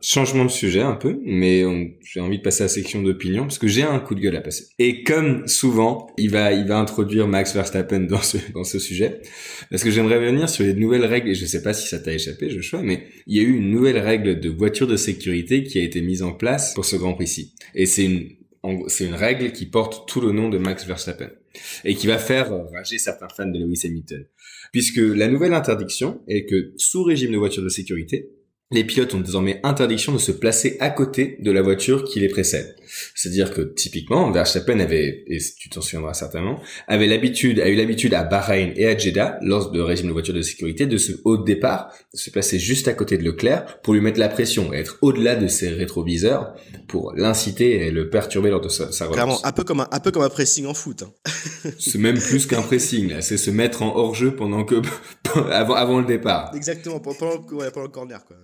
Changement 0.00 0.44
de 0.44 0.50
sujet 0.50 0.80
un 0.80 0.94
peu, 0.94 1.18
mais 1.24 1.64
j'ai 2.04 2.20
envie 2.20 2.38
de 2.38 2.42
passer 2.42 2.62
à 2.62 2.66
la 2.66 2.68
section 2.68 3.02
d'opinion 3.02 3.42
parce 3.42 3.58
que 3.58 3.66
j'ai 3.66 3.82
un 3.82 3.98
coup 3.98 4.14
de 4.14 4.20
gueule 4.20 4.36
à 4.36 4.40
passer. 4.40 4.66
Et 4.78 5.02
comme 5.02 5.48
souvent, 5.48 6.06
il 6.16 6.30
va, 6.30 6.52
il 6.52 6.68
va 6.68 6.78
introduire 6.78 7.26
Max 7.26 7.52
Verstappen 7.52 8.00
dans 8.00 8.22
ce, 8.22 8.36
dans 8.54 8.62
ce 8.62 8.78
sujet, 8.78 9.20
parce 9.70 9.82
que 9.82 9.90
j'aimerais 9.90 10.20
venir 10.20 10.48
sur 10.48 10.64
les 10.64 10.74
nouvelles 10.74 11.04
règles, 11.04 11.30
et 11.30 11.34
je 11.34 11.44
sais 11.46 11.62
pas 11.62 11.72
si 11.72 11.88
ça 11.88 11.98
t'a 11.98 12.12
échappé, 12.12 12.48
choisis, 12.48 12.86
mais 12.86 13.08
il 13.26 13.36
y 13.36 13.40
a 13.40 13.42
eu 13.42 13.56
une 13.56 13.72
nouvelle 13.72 13.98
règle 13.98 14.38
de 14.38 14.48
voiture 14.48 14.86
de 14.86 14.96
sécurité 14.96 15.64
qui 15.64 15.80
a 15.80 15.82
été 15.82 16.00
mise 16.00 16.22
en 16.22 16.32
place 16.32 16.74
pour 16.74 16.84
ce 16.84 16.94
Grand 16.94 17.14
Prix-ci. 17.14 17.54
Et 17.74 17.86
c'est 17.86 18.04
une, 18.04 18.28
c'est 18.86 19.04
une 19.04 19.14
règle 19.14 19.50
qui 19.50 19.66
porte 19.66 20.08
tout 20.08 20.20
le 20.20 20.30
nom 20.30 20.48
de 20.48 20.58
Max 20.58 20.86
Verstappen 20.86 21.30
et 21.84 21.96
qui 21.96 22.06
va 22.06 22.18
faire 22.18 22.52
rager 22.72 22.98
certains 22.98 23.28
fans 23.28 23.46
de 23.46 23.58
Lewis 23.58 23.80
Hamilton. 23.84 24.24
Puisque 24.70 24.98
la 24.98 25.26
nouvelle 25.26 25.54
interdiction 25.54 26.20
est 26.28 26.46
que 26.46 26.72
sous 26.76 27.02
régime 27.02 27.32
de 27.32 27.38
voiture 27.38 27.64
de 27.64 27.68
sécurité, 27.68 28.30
les 28.70 28.84
pilotes 28.84 29.14
ont 29.14 29.20
désormais 29.20 29.60
interdiction 29.62 30.12
de 30.12 30.18
se 30.18 30.30
placer 30.30 30.76
à 30.80 30.90
côté 30.90 31.38
de 31.40 31.50
la 31.50 31.62
voiture 31.62 32.04
qui 32.04 32.20
les 32.20 32.28
précède. 32.28 32.76
C'est-à-dire 33.14 33.52
que 33.54 33.62
typiquement, 33.62 34.30
Verstappen 34.30 34.78
avait, 34.80 35.24
et 35.26 35.38
tu 35.58 35.70
t'en 35.70 35.80
souviendras 35.80 36.12
certainement, 36.12 36.60
avait 36.86 37.06
l'habitude, 37.06 37.60
a 37.60 37.68
eu 37.68 37.76
l'habitude 37.76 38.12
à 38.12 38.24
Bahreïn 38.24 38.72
et 38.76 38.86
à 38.86 38.96
Jeddah, 38.96 39.38
lors 39.40 39.70
de 39.70 39.80
régime 39.80 40.08
de 40.08 40.12
voiture 40.12 40.34
de 40.34 40.42
sécurité, 40.42 40.86
de 40.86 40.98
se 40.98 41.12
haut 41.24 41.38
départ, 41.38 41.94
de 42.12 42.18
se 42.18 42.30
placer 42.30 42.58
juste 42.58 42.88
à 42.88 42.92
côté 42.92 43.16
de 43.16 43.24
Leclerc 43.24 43.80
pour 43.82 43.94
lui 43.94 44.02
mettre 44.02 44.18
la 44.18 44.28
pression 44.28 44.72
et 44.74 44.78
être 44.78 44.98
au-delà 45.00 45.34
de 45.34 45.48
ses 45.48 45.70
rétroviseurs 45.70 46.54
pour 46.88 47.14
l'inciter 47.14 47.86
et 47.86 47.90
le 47.90 48.10
perturber 48.10 48.50
lors 48.50 48.60
de 48.60 48.68
sa, 48.68 48.92
sa 48.92 49.06
Clairement, 49.06 49.44
un 49.46 49.52
peu 49.52 49.64
comme 49.64 49.80
un, 49.80 49.88
un 49.90 50.00
peu 50.00 50.10
comme 50.10 50.22
un 50.22 50.28
pressing 50.28 50.66
en 50.66 50.74
foot. 50.74 51.04
Hein. 51.04 51.30
c'est 51.78 51.98
même 51.98 52.18
plus 52.18 52.46
qu'un 52.46 52.62
pressing, 52.62 53.08
là. 53.08 53.22
C'est 53.22 53.38
se 53.38 53.50
mettre 53.50 53.82
en 53.82 53.96
hors-jeu 53.96 54.34
pendant 54.34 54.64
que, 54.64 54.76
avant, 55.50 55.74
avant 55.74 56.00
le 56.00 56.06
départ. 56.06 56.52
Exactement, 56.54 57.00
pendant, 57.00 57.16
pendant, 57.16 57.70
pendant 57.70 57.82
le 57.82 57.88
corner, 57.88 58.24
quoi. 58.26 58.36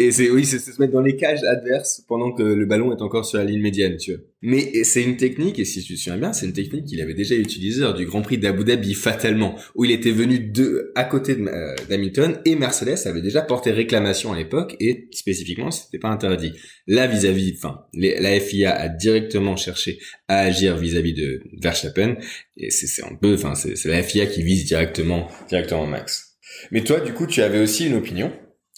Et 0.00 0.12
c'est 0.12 0.30
oui, 0.30 0.44
c'est 0.44 0.60
se 0.60 0.80
mettre 0.80 0.92
dans 0.92 1.00
les 1.00 1.16
cages 1.16 1.42
adverses 1.42 2.04
pendant 2.06 2.30
que 2.30 2.44
le 2.44 2.66
ballon 2.66 2.96
est 2.96 3.02
encore 3.02 3.24
sur 3.24 3.38
la 3.38 3.44
ligne 3.44 3.60
médiane, 3.60 3.96
tu 3.96 4.12
vois. 4.12 4.20
Mais 4.42 4.84
c'est 4.84 5.02
une 5.02 5.16
technique, 5.16 5.58
et 5.58 5.64
si 5.64 5.82
tu 5.82 5.94
te 5.94 5.98
souviens 5.98 6.16
bien, 6.16 6.32
c'est 6.32 6.46
une 6.46 6.52
technique 6.52 6.84
qu'il 6.84 7.00
avait 7.00 7.14
déjà 7.14 7.34
utilisée 7.34 7.80
lors 7.80 7.94
du 7.94 8.06
Grand 8.06 8.22
Prix 8.22 8.38
d'Abu 8.38 8.62
Dhabi 8.62 8.94
fatalement, 8.94 9.56
où 9.74 9.84
il 9.84 9.90
était 9.90 10.12
venu 10.12 10.38
de 10.38 10.92
à 10.94 11.02
côté 11.02 11.32
euh, 11.32 11.74
d'Hamilton 11.88 12.38
et 12.44 12.54
Mercedes 12.54 13.08
avait 13.08 13.22
déjà 13.22 13.42
porté 13.42 13.72
réclamation 13.72 14.32
à 14.32 14.36
l'époque 14.36 14.76
et 14.78 15.08
spécifiquement 15.10 15.72
c'était 15.72 15.98
pas 15.98 16.10
interdit. 16.10 16.52
Là 16.86 17.08
vis-à-vis, 17.08 17.54
enfin, 17.56 17.80
la 17.92 18.38
FIA 18.38 18.72
a 18.72 18.88
directement 18.88 19.56
cherché 19.56 19.98
à 20.28 20.38
agir 20.38 20.76
vis-à-vis 20.76 21.14
de 21.14 21.42
Verstappen 21.60 22.14
et 22.56 22.70
c'est 22.70 23.02
un 23.02 23.16
peu, 23.16 23.34
enfin 23.34 23.56
c'est 23.56 23.84
la 23.86 24.04
FIA 24.04 24.26
qui 24.26 24.44
vise 24.44 24.64
directement 24.64 25.26
directement 25.48 25.86
Max. 25.86 26.36
Mais 26.70 26.84
toi, 26.84 27.00
du 27.00 27.12
coup, 27.12 27.26
tu 27.26 27.42
avais 27.42 27.58
aussi 27.58 27.86
une 27.86 27.94
opinion 27.94 28.32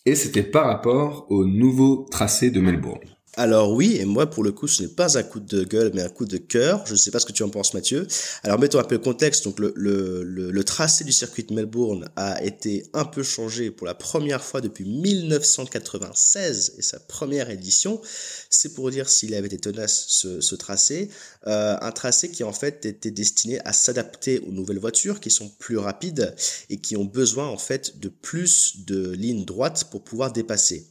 et 0.07 0.14
c'était 0.14 0.42
par 0.42 0.66
rapport 0.66 1.26
au 1.30 1.45
nouveau 1.45 2.07
tracé 2.11 2.50
de 2.50 2.61
Melbourne. 2.61 3.16
Alors 3.37 3.73
oui, 3.73 3.97
et 3.97 4.05
moi 4.05 4.29
pour 4.29 4.43
le 4.43 4.51
coup 4.51 4.67
ce 4.67 4.83
n'est 4.83 4.89
pas 4.89 5.17
un 5.17 5.23
coup 5.23 5.39
de 5.39 5.63
gueule 5.63 5.93
mais 5.95 6.03
un 6.03 6.09
coup 6.09 6.25
de 6.25 6.37
cœur. 6.37 6.85
Je 6.87 6.93
ne 6.93 6.99
sais 6.99 7.13
pas 7.13 7.21
ce 7.21 7.27
que 7.27 7.33
tu 7.33 7.45
en 7.45 7.49
penses 7.49 7.75
Mathieu. 7.75 8.09
Alors 8.43 8.59
mettons 8.59 8.81
un 8.81 8.85
peu 8.85 8.97
le 8.97 9.01
contexte. 9.01 9.45
Donc 9.45 9.61
le, 9.61 9.73
le, 9.77 10.25
le, 10.25 10.65
tracé 10.65 11.05
du 11.05 11.13
circuit 11.13 11.45
de 11.45 11.55
Melbourne 11.55 12.09
a 12.17 12.43
été 12.43 12.87
un 12.93 13.05
peu 13.05 13.23
changé 13.23 13.71
pour 13.71 13.87
la 13.87 13.95
première 13.95 14.43
fois 14.43 14.61
depuis 14.61 14.85
1996 14.85 16.75
et 16.79 16.83
sa 16.83 16.99
première 16.99 17.51
édition. 17.51 18.01
C'est 18.51 18.75
pour 18.75 18.91
dire 18.91 19.09
s'il 19.09 19.33
avait 19.35 19.47
été 19.47 19.59
tenace 19.59 20.07
ce, 20.09 20.41
ce 20.41 20.57
tracé. 20.57 21.09
Euh, 21.47 21.77
un 21.81 21.93
tracé 21.93 22.31
qui 22.31 22.43
en 22.43 22.53
fait 22.53 22.85
était 22.85 23.13
destiné 23.13 23.61
à 23.65 23.73
s'adapter 23.73 24.41
aux 24.41 24.51
nouvelles 24.51 24.81
voitures 24.81 25.21
qui 25.21 25.31
sont 25.31 25.49
plus 25.49 25.79
rapides 25.79 26.35
et 26.69 26.79
qui 26.79 26.97
ont 26.97 27.05
besoin 27.05 27.47
en 27.47 27.59
fait 27.59 28.01
de 28.01 28.09
plus 28.09 28.85
de 28.87 29.13
lignes 29.13 29.45
droites 29.45 29.85
pour 29.85 30.03
pouvoir 30.03 30.33
dépasser. 30.33 30.89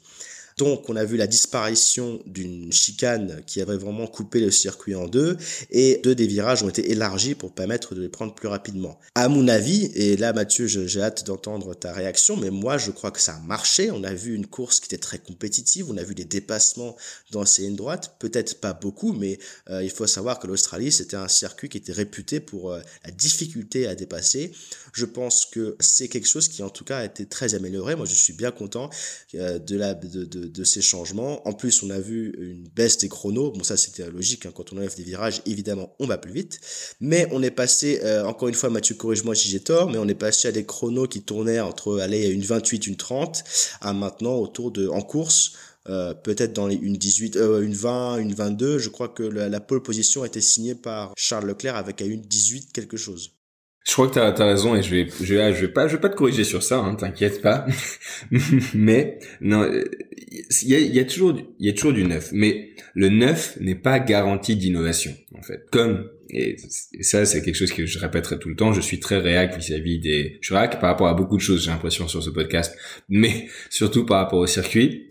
Donc 0.60 0.90
on 0.90 0.98
a 0.98 1.06
vu 1.06 1.16
la 1.16 1.26
disparition 1.26 2.20
d'une 2.26 2.70
chicane 2.74 3.42
qui 3.48 3.62
avait 3.62 3.78
vraiment 3.78 4.08
coupé 4.08 4.42
le 4.42 4.52
circuit 4.52 4.94
en 4.94 5.08
deux 5.08 5.38
et 5.72 6.02
deux 6.04 6.16
des 6.16 6.28
virages 6.28 6.64
ont 6.64 6.68
été 6.68 6.92
élargis 6.92 7.34
pour 7.34 7.54
permettre 7.54 7.96
de 7.96 8.02
les 8.02 8.10
prendre 8.10 8.36
plus 8.36 8.50
rapidement. 8.50 9.00
À 9.16 9.30
mon 9.30 9.48
avis, 9.48 9.86
et 9.96 10.18
là 10.18 10.34
Mathieu, 10.34 10.68
j'ai 10.68 11.02
hâte 11.02 11.26
d'entendre 11.26 11.76
ta 11.76 11.94
réaction, 11.94 12.36
mais 12.36 12.50
moi 12.50 12.78
je 12.78 12.92
crois 12.92 13.12
que 13.12 13.22
ça 13.22 13.36
a 13.36 13.40
marché. 13.40 13.90
On 13.92 14.04
a 14.04 14.14
vu 14.14 14.36
une 14.36 14.48
course 14.48 14.82
qui 14.82 14.88
était 14.88 14.98
très 14.98 15.18
compétitive, 15.18 15.90
on 15.90 15.96
a 15.96 16.04
vu 16.04 16.14
des 16.14 16.26
dépassements 16.26 16.98
dans 17.32 17.46
ces 17.46 17.62
lignes 17.62 17.78
droites, 17.78 18.18
peut-être 18.20 18.60
pas 18.60 18.74
beaucoup, 18.74 19.14
mais 19.14 19.40
euh, 19.70 19.82
il 19.82 19.90
faut 19.90 20.08
savoir 20.08 20.40
que 20.40 20.48
l'Australie 20.48 20.92
c'était 20.92 21.16
un 21.16 21.30
circuit 21.30 21.70
qui 21.70 21.78
était 21.78 21.94
réputé 21.94 22.42
pour 22.42 22.74
euh, 22.74 22.82
la 23.06 23.12
difficulté 23.12 23.88
à 23.88 23.96
dépasser. 23.96 24.52
Je 24.92 25.06
pense 25.06 25.46
que 25.46 25.78
c'est 25.80 26.10
quelque 26.10 26.28
chose 26.28 26.50
qui 26.50 26.64
en 26.64 26.70
tout 26.70 26.84
cas 26.84 26.98
a 26.98 27.06
été 27.06 27.26
très 27.26 27.56
amélioré. 27.56 27.96
Moi 27.96 28.06
je 28.06 28.14
suis 28.14 28.34
bien 28.34 28.52
content 28.52 28.90
euh, 29.36 29.58
de 29.58 29.78
la 29.78 29.94
de, 29.94 30.26
de 30.26 30.49
de 30.52 30.64
ces 30.64 30.82
changements. 30.82 31.48
En 31.48 31.54
plus, 31.54 31.84
on 31.84 31.90
a 31.90 32.00
vu 32.00 32.34
une 32.38 32.68
baisse 32.76 32.98
des 32.98 33.10
chronos. 33.10 33.52
Bon, 33.52 33.64
ça, 33.64 33.78
c'était 33.78 34.10
logique. 34.10 34.46
Hein. 34.46 34.52
Quand 34.54 34.74
on 34.74 34.78
enlève 34.78 34.96
des 34.96 35.04
virages, 35.04 35.42
évidemment, 35.46 35.96
on 36.00 36.08
va 36.08 36.18
plus 36.18 36.32
vite. 36.32 36.60
Mais 37.00 37.28
on 37.32 37.42
est 37.42 37.52
passé, 37.52 38.00
euh, 38.04 38.26
encore 38.26 38.48
une 38.48 38.56
fois, 38.56 38.70
Mathieu, 38.70 38.96
corrige-moi 38.96 39.36
si 39.36 39.50
j'ai 39.50 39.60
tort, 39.60 39.90
mais 39.90 39.98
on 39.98 40.08
est 40.08 40.16
passé 40.16 40.48
à 40.48 40.52
des 40.52 40.66
chronos 40.66 41.08
qui 41.08 41.22
tournaient 41.22 41.60
entre, 41.60 42.00
allez, 42.00 42.28
une 42.28 42.42
28, 42.42 42.88
une 42.88 42.96
30, 42.96 43.44
à 43.82 43.94
maintenant 43.94 44.36
autour 44.36 44.72
de, 44.72 44.88
en 44.88 45.02
course, 45.02 45.54
euh, 45.88 46.14
peut-être 46.14 46.54
dans 46.54 46.68
les 46.68 46.76
une 46.76 46.98
18, 46.98 47.38
euh, 47.38 47.62
une 47.62 47.74
20, 47.74 48.18
une 48.18 48.34
22. 48.34 48.78
Je 48.78 48.90
crois 48.90 49.10
que 49.10 49.24
la, 49.24 49.60
pole 49.60 49.82
position 49.82 50.24
a 50.24 50.28
été 50.28 50.42
signée 50.42 50.76
par 50.76 51.14
Charles 51.18 51.48
Leclerc 51.48 51.76
avec 51.76 52.02
à 52.02 52.06
une 52.06 52.22
18 52.22 52.72
quelque 52.74 52.98
chose. 52.98 53.32
Je 53.90 53.94
crois 53.94 54.08
que 54.08 54.14
tu 54.14 54.20
as, 54.20 54.46
raison 54.46 54.76
et 54.76 54.84
je 54.84 54.92
vais, 54.92 55.08
je 55.20 55.34
vais, 55.34 55.52
je 55.52 55.62
vais 55.62 55.72
pas, 55.72 55.88
je 55.88 55.96
vais 55.96 56.02
pas 56.02 56.10
te 56.10 56.16
corriger 56.16 56.44
sur 56.44 56.62
ça, 56.62 56.78
hein, 56.78 56.94
t'inquiète 56.94 57.42
pas. 57.42 57.66
mais 58.76 59.18
non, 59.42 59.68
il 60.62 60.68
y 60.70 60.76
a, 60.76 60.80
y 60.80 61.00
a, 61.00 61.06
toujours, 61.06 61.36
il 61.60 61.66
y 61.66 61.70
a 61.70 61.74
toujours 61.74 61.94
du 61.94 62.04
neuf. 62.04 62.30
Mais 62.32 62.70
le 62.94 63.10
neuf 63.10 63.58
n'est 63.60 63.74
pas 63.74 63.98
garanti 63.98 64.56
d'innovation, 64.56 65.12
en 65.36 65.42
fait. 65.42 65.66
Comme 65.72 66.08
et, 66.30 66.58
ça, 67.02 67.26
c'est 67.26 67.42
quelque 67.42 67.56
chose 67.56 67.74
que 67.74 67.88
je 67.88 67.98
répéterai 67.98 68.38
tout 68.38 68.50
le 68.50 68.56
temps. 68.56 68.74
Je 68.74 68.82
suis 68.82 69.00
très 69.00 69.18
réac 69.18 69.58
vis-à-vis 69.58 70.00
des, 70.00 70.38
je 70.40 70.46
suis 70.46 70.56
réac 70.56 70.80
par 70.80 70.92
rapport 70.92 71.08
à 71.08 71.16
beaucoup 71.16 71.38
de 71.38 71.42
choses, 71.42 71.64
j'ai 71.64 71.72
l'impression 71.72 72.08
sur 72.08 72.22
ce 72.22 72.30
podcast, 72.30 72.78
mais 73.10 73.48
surtout 73.72 74.06
par 74.06 74.20
rapport 74.20 74.40
au 74.40 74.48
circuit. 74.48 75.08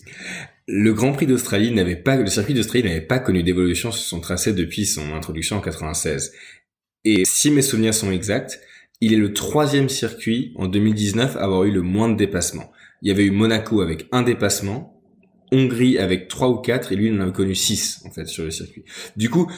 Le 0.69 0.93
Grand 0.93 1.13
Prix 1.13 1.27
d'Australie 1.27 1.73
n'avait 1.73 1.97
pas, 1.97 2.15
le 2.15 2.29
circuit 2.29 2.55
d'Australie 2.55 2.85
n'avait 2.85 3.01
pas 3.01 3.19
connu 3.19 3.43
d'évolution 3.43 3.91
sur 3.91 4.05
son 4.05 4.21
tracé 4.21 4.53
depuis 4.53 4.87
son 4.87 5.15
introduction 5.15 5.57
en 5.57 5.61
96. 5.61 6.33
Et 7.05 7.25
si 7.25 7.51
mes 7.51 7.63
souvenirs 7.63 7.95
sont 7.95 8.13
exacts, 8.13 8.61
il 9.01 9.13
est 9.13 9.19
le 9.19 9.33
troisième 9.33 9.89
circuit 9.89 10.53
en 10.57 10.67
2019 10.67 11.37
à 11.37 11.41
avoir 11.41 11.65
eu 11.65 11.71
le 11.71 11.83
moins 11.83 12.09
de 12.09 12.17
dépassements. 12.17 12.73
Il 13.03 13.09
y 13.09 13.11
avait 13.11 13.25
eu 13.25 13.31
Monaco 13.31 13.81
avec 13.81 14.09
un 14.13 14.23
dépassement, 14.23 15.01
Hongrie 15.53 15.99
avec 15.99 16.29
trois 16.29 16.49
ou 16.49 16.57
quatre, 16.57 16.93
et 16.93 16.97
lui, 16.97 17.07
il 17.09 17.21
en 17.21 17.29
a 17.29 17.31
connu 17.31 17.55
six, 17.55 18.03
en 18.05 18.11
fait, 18.11 18.27
sur 18.27 18.45
le 18.45 18.51
circuit. 18.51 18.85
Du 19.17 19.31
coup, 19.31 19.51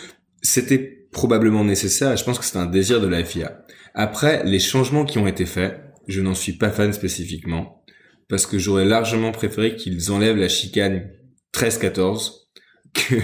c'était 0.43 1.07
probablement 1.11 1.65
nécessaire, 1.65 2.13
et 2.13 2.17
je 2.17 2.25
pense 2.25 2.39
que 2.39 2.45
c'était 2.45 2.59
un 2.59 2.67
désir 2.67 3.01
de 3.01 3.09
la 3.09 3.25
FIA. 3.25 3.65
Après, 3.95 4.45
les 4.45 4.61
changements 4.61 5.05
qui 5.05 5.19
ont 5.19 5.27
été 5.27 5.47
faits, 5.47 5.81
je 6.07 6.21
n'en 6.21 6.35
suis 6.35 6.53
pas 6.53 6.71
fan 6.71 6.93
spécifiquement, 6.93 7.83
parce 8.29 8.47
que 8.47 8.59
j'aurais 8.59 8.85
largement 8.85 9.33
préféré 9.33 9.75
qu'ils 9.75 10.13
enlèvent 10.13 10.37
la 10.37 10.49
chicane 10.49 11.11
13-14, 11.55 12.40
que 12.93 13.15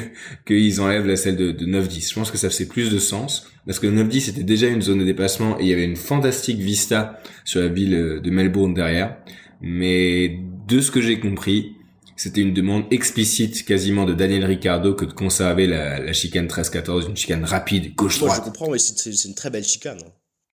qu'ils 0.47 0.81
enlèvent 0.81 1.07
la 1.07 1.17
celle 1.17 1.37
de, 1.37 1.53
de 1.53 1.67
9-10. 1.67 2.11
Je 2.11 2.15
pense 2.15 2.31
que 2.31 2.39
ça 2.39 2.51
fait 2.51 2.67
plus 2.67 2.91
de 2.91 2.99
sens 2.99 3.49
parce 3.67 3.79
que 3.79 3.87
le 3.87 4.05
9-10 4.05 4.21
c'était 4.21 4.43
déjà 4.43 4.69
une 4.69 4.83
zone 4.83 5.01
de 5.01 5.05
dépassement 5.05 5.59
et 5.59 5.65
il 5.65 5.69
y 5.69 5.73
avait 5.73 5.85
une 5.85 5.97
fantastique 5.97 6.59
vista 6.59 7.21
sur 7.45 7.61
la 7.61 7.69
ville 7.69 7.95
euh, 7.95 8.21
de 8.21 8.31
Melbourne 8.31 8.75
derrière. 8.75 9.17
Mais 9.61 10.39
de 10.69 10.81
ce 10.81 10.91
que 10.91 11.01
j'ai 11.01 11.19
compris, 11.19 11.77
c'était 12.17 12.41
une 12.41 12.55
demande 12.55 12.85
explicite 12.91 13.65
quasiment 13.65 14.05
de 14.05 14.15
Daniel 14.15 14.45
Ricciardo 14.45 14.95
que 14.95 15.05
de 15.05 15.13
conserver 15.13 15.67
la, 15.67 15.99
la 15.99 16.13
chicane 16.13 16.47
13-14, 16.47 17.09
une 17.09 17.17
chicane 17.17 17.45
rapide, 17.45 17.95
gauche-droite. 17.95 18.37
je 18.37 18.43
comprends, 18.43 18.71
mais 18.71 18.79
c'est 18.79 19.25
une 19.25 19.35
très 19.35 19.51
belle 19.51 19.65
chicane. 19.65 19.99
Hein. 20.05 20.13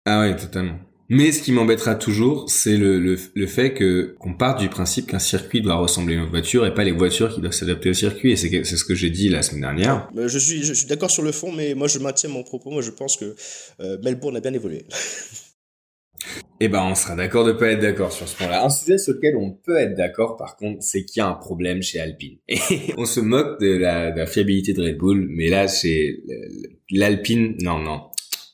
Ah 0.05 0.21
ouais, 0.21 0.37
totalement. 0.37 0.79
Mais 1.09 1.31
ce 1.31 1.41
qui 1.41 1.53
m'embêtera 1.53 1.95
toujours, 1.95 2.51
c'est 2.51 2.77
le, 2.77 2.99
le, 2.99 3.17
le, 3.35 3.47
fait 3.47 3.75
que 3.75 4.17
qu'on 4.19 4.35
parte 4.35 4.61
du 4.61 4.69
principe 4.69 5.07
qu'un 5.07 5.21
circuit 5.21 5.61
doit 5.61 5.77
ressembler 5.77 6.17
à 6.17 6.19
une 6.19 6.29
voiture 6.29 6.67
et 6.67 6.75
pas 6.75 6.83
les 6.83 6.91
voitures 6.91 7.33
qui 7.33 7.41
doivent 7.41 7.53
s'adapter 7.53 7.91
au 7.91 7.95
circuit. 7.95 8.33
Et 8.33 8.37
c'est 8.37 8.65
ce 8.65 8.85
que 8.85 8.95
j'ai 8.95 9.11
dit 9.11 9.29
la 9.29 9.43
semaine 9.43 9.63
dernière. 9.63 10.09
Je 10.17 10.39
suis, 10.39 10.65
je 10.65 10.73
suis 10.73 10.87
d'accord 10.87 11.11
sur 11.11 11.23
le 11.23 11.31
fond, 11.31 11.53
mais 11.53 11.75
moi 11.75 11.87
je 11.87 12.01
maintiens 12.01 12.29
mon 12.29 12.43
propos. 12.43 12.71
Moi 12.71 12.83
je 12.83 12.91
pense 12.91 13.17
que 13.17 13.37
euh, 13.81 13.99
Melbourne 14.03 14.37
a 14.37 14.41
bien 14.41 14.53
évolué. 14.53 14.85
Eh 16.59 16.69
ben, 16.69 16.83
on 16.83 16.95
sera 16.95 17.15
d'accord 17.15 17.45
de 17.45 17.53
pas 17.53 17.69
être 17.69 17.83
d'accord 17.83 18.11
sur 18.11 18.27
ce 18.27 18.37
point-là. 18.37 18.65
Un 18.65 18.71
sujet 18.71 18.97
sur 18.97 19.13
lequel 19.13 19.37
on 19.37 19.53
peut 19.53 19.77
être 19.77 19.95
d'accord, 19.95 20.37
par 20.37 20.57
contre, 20.57 20.83
c'est 20.83 21.05
qu'il 21.05 21.21
y 21.21 21.23
a 21.23 21.29
un 21.29 21.35
problème 21.35 21.83
chez 21.83 22.01
Alpine. 22.01 22.39
Et 22.49 22.59
on 22.97 23.05
se 23.05 23.21
moque 23.21 23.61
de 23.61 23.77
la, 23.77 24.11
de 24.11 24.19
la 24.19 24.27
fiabilité 24.27 24.73
de 24.73 24.83
Red 24.83 24.97
Bull, 24.97 25.29
mais 25.31 25.49
là, 25.49 25.69
chez 25.69 26.23
l'Alpine, 26.91 27.57
non, 27.61 27.79
non, 27.79 28.07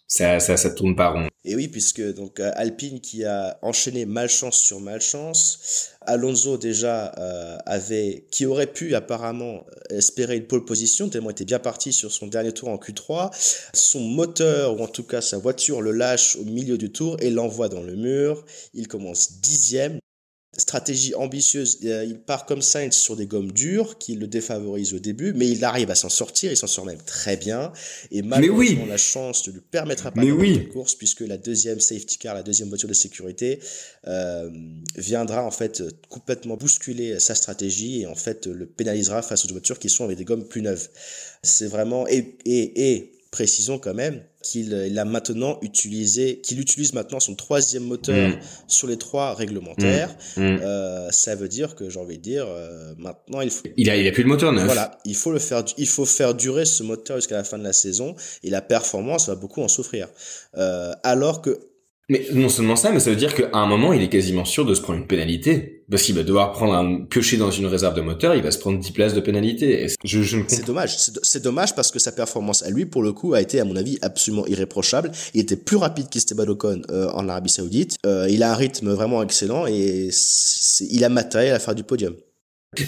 ça, 0.09 0.41
ça, 0.41 0.57
ça 0.57 0.71
tourne 0.75 0.97
pas 0.97 1.11
rond. 1.11 1.29
Et 1.45 1.57
oui, 1.57 1.67
puisque 1.67 2.15
donc 2.15 2.39
euh, 2.39 2.53
Alpine 2.55 3.01
qui 3.01 3.25
a 3.25 3.59
enchaîné 3.63 4.07
malchance 4.07 4.59
sur 4.59 4.79
malchance, 4.79 5.89
Alonso 6.03 6.57
déjà 6.57 7.13
euh, 7.19 7.59
avait, 7.67 8.27
qui 8.31 8.47
aurait 8.47 8.73
pu 8.73 8.95
apparemment 8.95 9.67
espérer 9.91 10.37
une 10.37 10.47
pole 10.47 10.65
position, 10.65 11.09
tellement 11.09 11.31
était 11.31 11.45
bien 11.45 11.59
parti 11.59 11.93
sur 11.93 12.13
son 12.13 12.29
dernier 12.29 12.53
tour 12.53 12.69
en 12.69 12.77
Q3. 12.77 13.31
Son 13.75 14.01
moteur, 14.01 14.79
ou 14.79 14.85
en 14.85 14.89
tout 14.89 15.03
cas 15.03 15.21
sa 15.21 15.39
voiture, 15.39 15.83
le 15.83 15.91
lâche 15.91 16.37
au 16.37 16.45
milieu 16.45 16.79
du 16.79 16.93
tour 16.93 17.17
et 17.19 17.31
l'envoie 17.31 17.69
dans 17.69 17.83
le 17.83 17.97
mur. 17.97 18.45
Il 18.73 18.87
commence 18.87 19.41
dixième 19.41 19.99
stratégie 20.59 21.15
ambitieuse. 21.15 21.79
Euh, 21.85 22.05
il 22.05 22.19
part 22.19 22.45
comme 22.45 22.61
Sainz 22.61 22.95
sur 22.95 23.17
des 23.17 23.27
gommes 23.27 23.53
dures 23.53 23.97
qui 23.99 24.15
le 24.15 24.27
défavorisent 24.27 24.93
au 24.93 24.99
début, 24.99 25.33
mais 25.33 25.49
il 25.49 25.65
arrive 25.65 25.91
à 25.91 25.95
s'en 25.95 26.11
sortir. 26.11 26.51
Il 26.51 26.57
s'en 26.57 26.67
sort 26.67 26.85
même 26.85 27.01
très 27.07 27.37
bien. 27.37 27.73
Et 28.11 28.23
malheureusement, 28.23 28.83
oui. 28.83 28.89
la 28.89 28.99
chance 28.99 29.47
ne 29.49 29.55
lui 29.55 29.61
permettra 29.61 30.11
pas 30.11 30.23
de 30.23 30.31
oui. 30.31 30.69
course 30.69 30.95
puisque 30.95 31.21
la 31.21 31.39
deuxième 31.39 31.81
safety 31.81 32.19
car, 32.19 32.35
la 32.35 32.43
deuxième 32.43 32.69
voiture 32.69 32.89
de 32.89 32.95
sécurité, 32.95 33.61
euh, 34.07 34.51
viendra 34.97 35.43
en 35.45 35.51
fait 35.51 35.83
complètement 36.09 36.57
bousculer 36.57 37.19
sa 37.19 37.35
stratégie 37.35 38.03
et 38.03 38.07
en 38.07 38.15
fait 38.15 38.47
le 38.47 38.67
pénalisera 38.67 39.23
face 39.23 39.47
aux 39.47 39.49
voitures 39.49 39.79
qui 39.79 39.89
sont 39.89 40.05
avec 40.05 40.19
des 40.19 40.25
gommes 40.25 40.47
plus 40.47 40.63
neuves. 40.63 40.89
C'est 41.43 41.67
vraiment 41.67 42.07
et 42.09 42.37
et 42.45 42.91
et 42.91 43.13
précisons 43.31 43.79
quand 43.79 43.95
même 43.95 44.23
qu'il 44.43 44.99
a 44.99 45.05
maintenant 45.05 45.59
utilisé, 45.63 46.41
qu'il 46.41 46.61
utilise 46.61 46.93
maintenant 46.93 47.21
son 47.21 47.35
troisième 47.35 47.85
moteur 47.85 48.31
mm. 48.31 48.41
sur 48.67 48.89
les 48.89 48.97
trois 48.97 49.35
réglementaires. 49.35 50.15
Mm. 50.37 50.43
Mm. 50.43 50.61
Euh, 50.63 51.11
ça 51.11 51.35
veut 51.35 51.49
dire 51.49 51.75
que 51.75 51.89
j'ai 51.89 52.01
envie 52.01 52.19
de 52.19 52.23
dire 52.23 52.47
euh, 52.49 52.95
maintenant 52.99 53.41
il 53.41 53.51
faut. 53.51 53.65
Il 53.77 53.89
a, 53.91 53.97
il 53.97 54.07
a 54.07 54.13
plus 54.13 54.25
de 54.25 54.29
moteur 54.29 54.53
neuf. 54.53 54.67
Voilà, 54.67 54.99
il 55.05 55.17
faut 55.17 55.33
le 55.33 55.39
faire, 55.39 55.65
il 55.79 55.89
faut 55.89 56.05
faire 56.05 56.35
durer 56.35 56.65
ce 56.65 56.83
moteur 56.83 57.17
jusqu'à 57.17 57.37
la 57.37 57.45
fin 57.45 57.59
de 57.59 57.65
la 57.65 57.73
saison 57.73 58.15
et 58.43 58.51
la 58.51 58.61
performance 58.61 59.29
va 59.29 59.35
beaucoup 59.35 59.63
en 59.63 59.69
souffrir. 59.69 60.09
Euh, 60.57 60.93
alors 61.03 61.41
que 61.41 61.73
mais 62.09 62.27
non 62.35 62.49
seulement 62.49 62.77
ça, 62.77 62.91
mais 62.91 63.01
ça 63.01 63.11
veut 63.11 63.17
dire 63.17 63.35
qu'à 63.35 63.49
un 63.53 63.67
moment, 63.67 63.93
il 63.93 64.03
est 64.03 64.09
quasiment 64.09 64.45
sûr 64.45 64.67
de 64.67 64.75
se 64.75 64.83
prendre 64.83 64.99
une 64.99 65.07
pénalité. 65.07 65.82
Parce 65.93 66.03
qu'il 66.03 66.15
va 66.17 66.25
devoir 66.25 66.51
prendre 66.53 66.73
un 66.75 67.05
piocher 67.05 67.37
dans 67.37 67.51
une 67.53 67.67
réserve 67.67 67.95
de 67.95 68.01
moteur, 68.01 68.35
il 68.35 68.43
va 68.43 68.51
se 68.51 68.59
prendre 68.59 68.81
10 68.81 68.91
places 68.91 69.15
de 69.15 69.21
pénalité. 69.21 69.87
Je, 70.03 70.23
je 70.23 70.39
c'est 70.49 70.67
dommage. 70.67 70.97
C'est 70.97 71.43
dommage 71.43 71.75
parce 71.77 71.91
que 71.93 71.99
sa 72.01 72.11
performance 72.11 72.65
à 72.65 72.71
lui, 72.71 72.87
pour 72.87 73.03
le 73.05 73.13
coup, 73.13 73.35
a 73.35 73.41
été, 73.41 73.61
à 73.61 73.65
mon 73.65 73.77
avis, 73.77 73.99
absolument 74.03 74.47
irréprochable. 74.47 75.13
Il 75.35 75.41
était 75.41 75.55
plus 75.57 75.77
rapide 75.77 76.09
qu'Esteban 76.11 76.49
Ocon 76.49 76.83
euh, 76.91 77.09
en 77.11 77.29
Arabie 77.29 77.51
Saoudite. 77.51 77.97
Euh, 78.07 78.27
il 78.31 78.43
a 78.43 78.51
un 78.51 78.57
rythme 78.57 78.91
vraiment 78.93 79.23
excellent 79.23 79.67
et 79.69 80.09
il 80.81 81.05
a 81.05 81.09
matériel 81.09 81.55
à 81.55 81.59
faire 81.59 81.75
du 81.75 81.85
podium. 81.85 82.15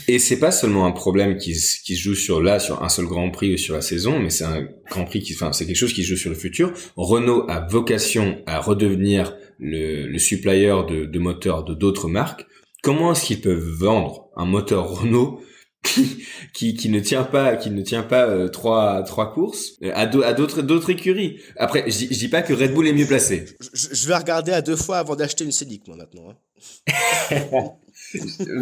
Et 0.09 0.19
c'est 0.19 0.39
pas 0.39 0.51
seulement 0.51 0.87
un 0.87 0.93
problème 0.93 1.37
qui, 1.37 1.55
se- 1.55 1.83
qui 1.83 1.95
se 1.95 2.03
joue 2.05 2.15
sur 2.15 2.41
là, 2.43 2.59
sur 2.59 2.83
un 2.83 2.89
seul 2.89 3.05
Grand 3.05 3.31
Prix 3.31 3.53
ou 3.53 3.59
sur 3.59 3.75
la 3.75 3.83
saison, 3.83 4.19
mais 4.19 4.31
c'est 4.31 4.45
un 4.45 4.67
Grand 4.91 5.05
Prix 5.05 5.21
qui, 5.21 5.35
enfin, 5.35 5.53
c'est 5.53 5.67
quelque 5.67 5.77
chose 5.77 5.93
qui 5.93 6.03
se 6.03 6.09
joue 6.09 6.17
sur 6.17 6.31
le 6.31 6.37
futur. 6.37 6.73
Renault 6.97 7.45
a 7.51 7.61
vocation 7.69 8.39
à 8.47 8.61
redevenir 8.61 9.37
le, 9.59 10.07
le 10.07 10.19
supplier 10.19 10.75
de, 10.89 11.05
de 11.05 11.19
moteurs 11.19 11.65
de 11.65 11.75
d'autres 11.75 12.09
marques. 12.09 12.47
Comment 12.85 13.13
est-ce 13.13 13.25
qu'ils 13.25 13.41
peuvent 13.41 13.59
vendre 13.79 14.29
un 14.37 14.45
moteur 14.45 14.89
Renault 15.01 15.41
qui, 15.83 16.25
qui, 16.55 16.75
qui 16.75 16.89
ne 16.91 17.01
tient 17.01 17.25
pas, 17.25 17.57
qui 17.57 17.71
ne 17.71 17.83
tient 17.83 18.03
pas 18.03 18.27
euh, 18.29 18.49
trois, 18.49 19.03
trois 19.03 19.33
courses 19.33 19.73
euh, 19.83 19.91
à 19.95 20.07
d'au- 20.07 20.23
à 20.23 20.33
d'autres, 20.35 20.63
d'autres 20.63 20.91
écuries? 20.91 21.41
Après, 21.57 21.91
je 21.91 22.07
dis, 22.07 22.29
pas 22.29 22.43
que 22.43 22.53
Red 22.55 22.73
Bull 22.75 22.87
est 22.87 22.93
mieux 22.93 23.07
placé. 23.07 23.45
Je, 23.73 23.89
je 23.95 24.09
vais 24.09 24.17
regarder 24.17 24.53
à 24.53 24.63
deux 24.63 24.77
fois 24.77 24.99
avant 24.99 25.17
d'acheter 25.17 25.45
une 25.45 25.53
Scénic, 25.53 25.87
moi, 25.89 25.97
maintenant. 25.97 26.31
hein. 26.31 27.71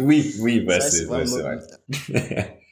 Oui, 0.01 0.33
oui, 0.39 0.61
bah, 0.61 0.79
c'est, 0.79 1.05
ouais, 1.05 1.25
c'est 1.27 1.41
vrai. 1.41 1.59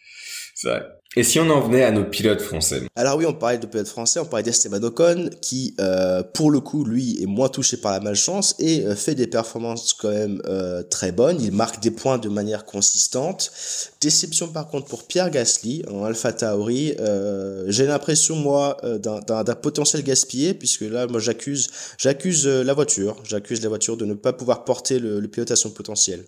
c'est 0.55 0.70
vrai. 0.70 0.84
Et 1.17 1.24
si 1.24 1.41
on 1.41 1.50
en 1.50 1.60
venait 1.60 1.84
à 1.84 1.91
nos 1.91 2.05
pilotes 2.05 2.39
français 2.39 2.84
Alors 2.96 3.17
oui, 3.17 3.25
on 3.25 3.34
parlait 3.34 3.58
de 3.58 3.65
pilote 3.65 3.88
français, 3.89 4.22
on 4.22 4.25
parlait 4.25 4.43
d'Esteban 4.43 4.81
Ocon, 4.81 5.29
qui, 5.41 5.75
euh, 5.81 6.24
pour 6.24 6.51
le 6.51 6.62
coup, 6.62 6.86
lui, 6.86 7.22
est 7.22 7.25
moins 7.25 7.50
touché 7.50 7.75
par 7.75 7.91
la 7.91 8.00
malchance 8.00 8.55
et 8.60 8.86
euh, 8.86 8.96
fait 8.96 9.13
des 9.13 9.27
performances 9.27 9.93
quand 9.93 10.10
même 10.10 10.41
euh, 10.46 10.84
très 10.84 11.12
bonnes. 11.12 11.41
Il 11.41 11.51
marque 11.51 11.81
des 11.81 11.91
points 11.91 12.17
de 12.17 12.29
manière 12.29 12.63
consistante. 12.63 13.51
Déception 14.00 14.48
par 14.48 14.70
contre 14.70 14.88
pour 14.88 15.05
Pierre 15.05 15.29
Gasly 15.31 15.84
en 15.91 16.05
Alpha 16.05 16.31
Tauri. 16.31 16.96
Euh, 17.01 17.65
J'ai 17.67 17.88
l'impression, 17.88 18.38
moi, 18.38 18.77
euh, 18.86 18.98
d'un- 18.98 19.43
potentiel 19.55 20.03
gaspillé, 20.03 20.53
puisque 20.53 20.81
là, 20.81 21.08
moi, 21.08 21.20
j'accuse 21.20 21.70
j'accuse 21.98 22.48
euh, 22.48 22.63
la 22.63 22.74
voiture. 22.74 23.17
J'accuse 23.25 23.62
la 23.63 23.67
voiture 23.70 23.98
de 23.98 24.05
ne 24.05 24.13
pas 24.13 24.31
pouvoir 24.31 24.63
porter 24.63 24.98
le, 24.98 25.20
le 25.20 25.27
pilote 25.27 25.51
à 25.51 25.58
son 25.58 25.72
potentiel. 25.72 26.24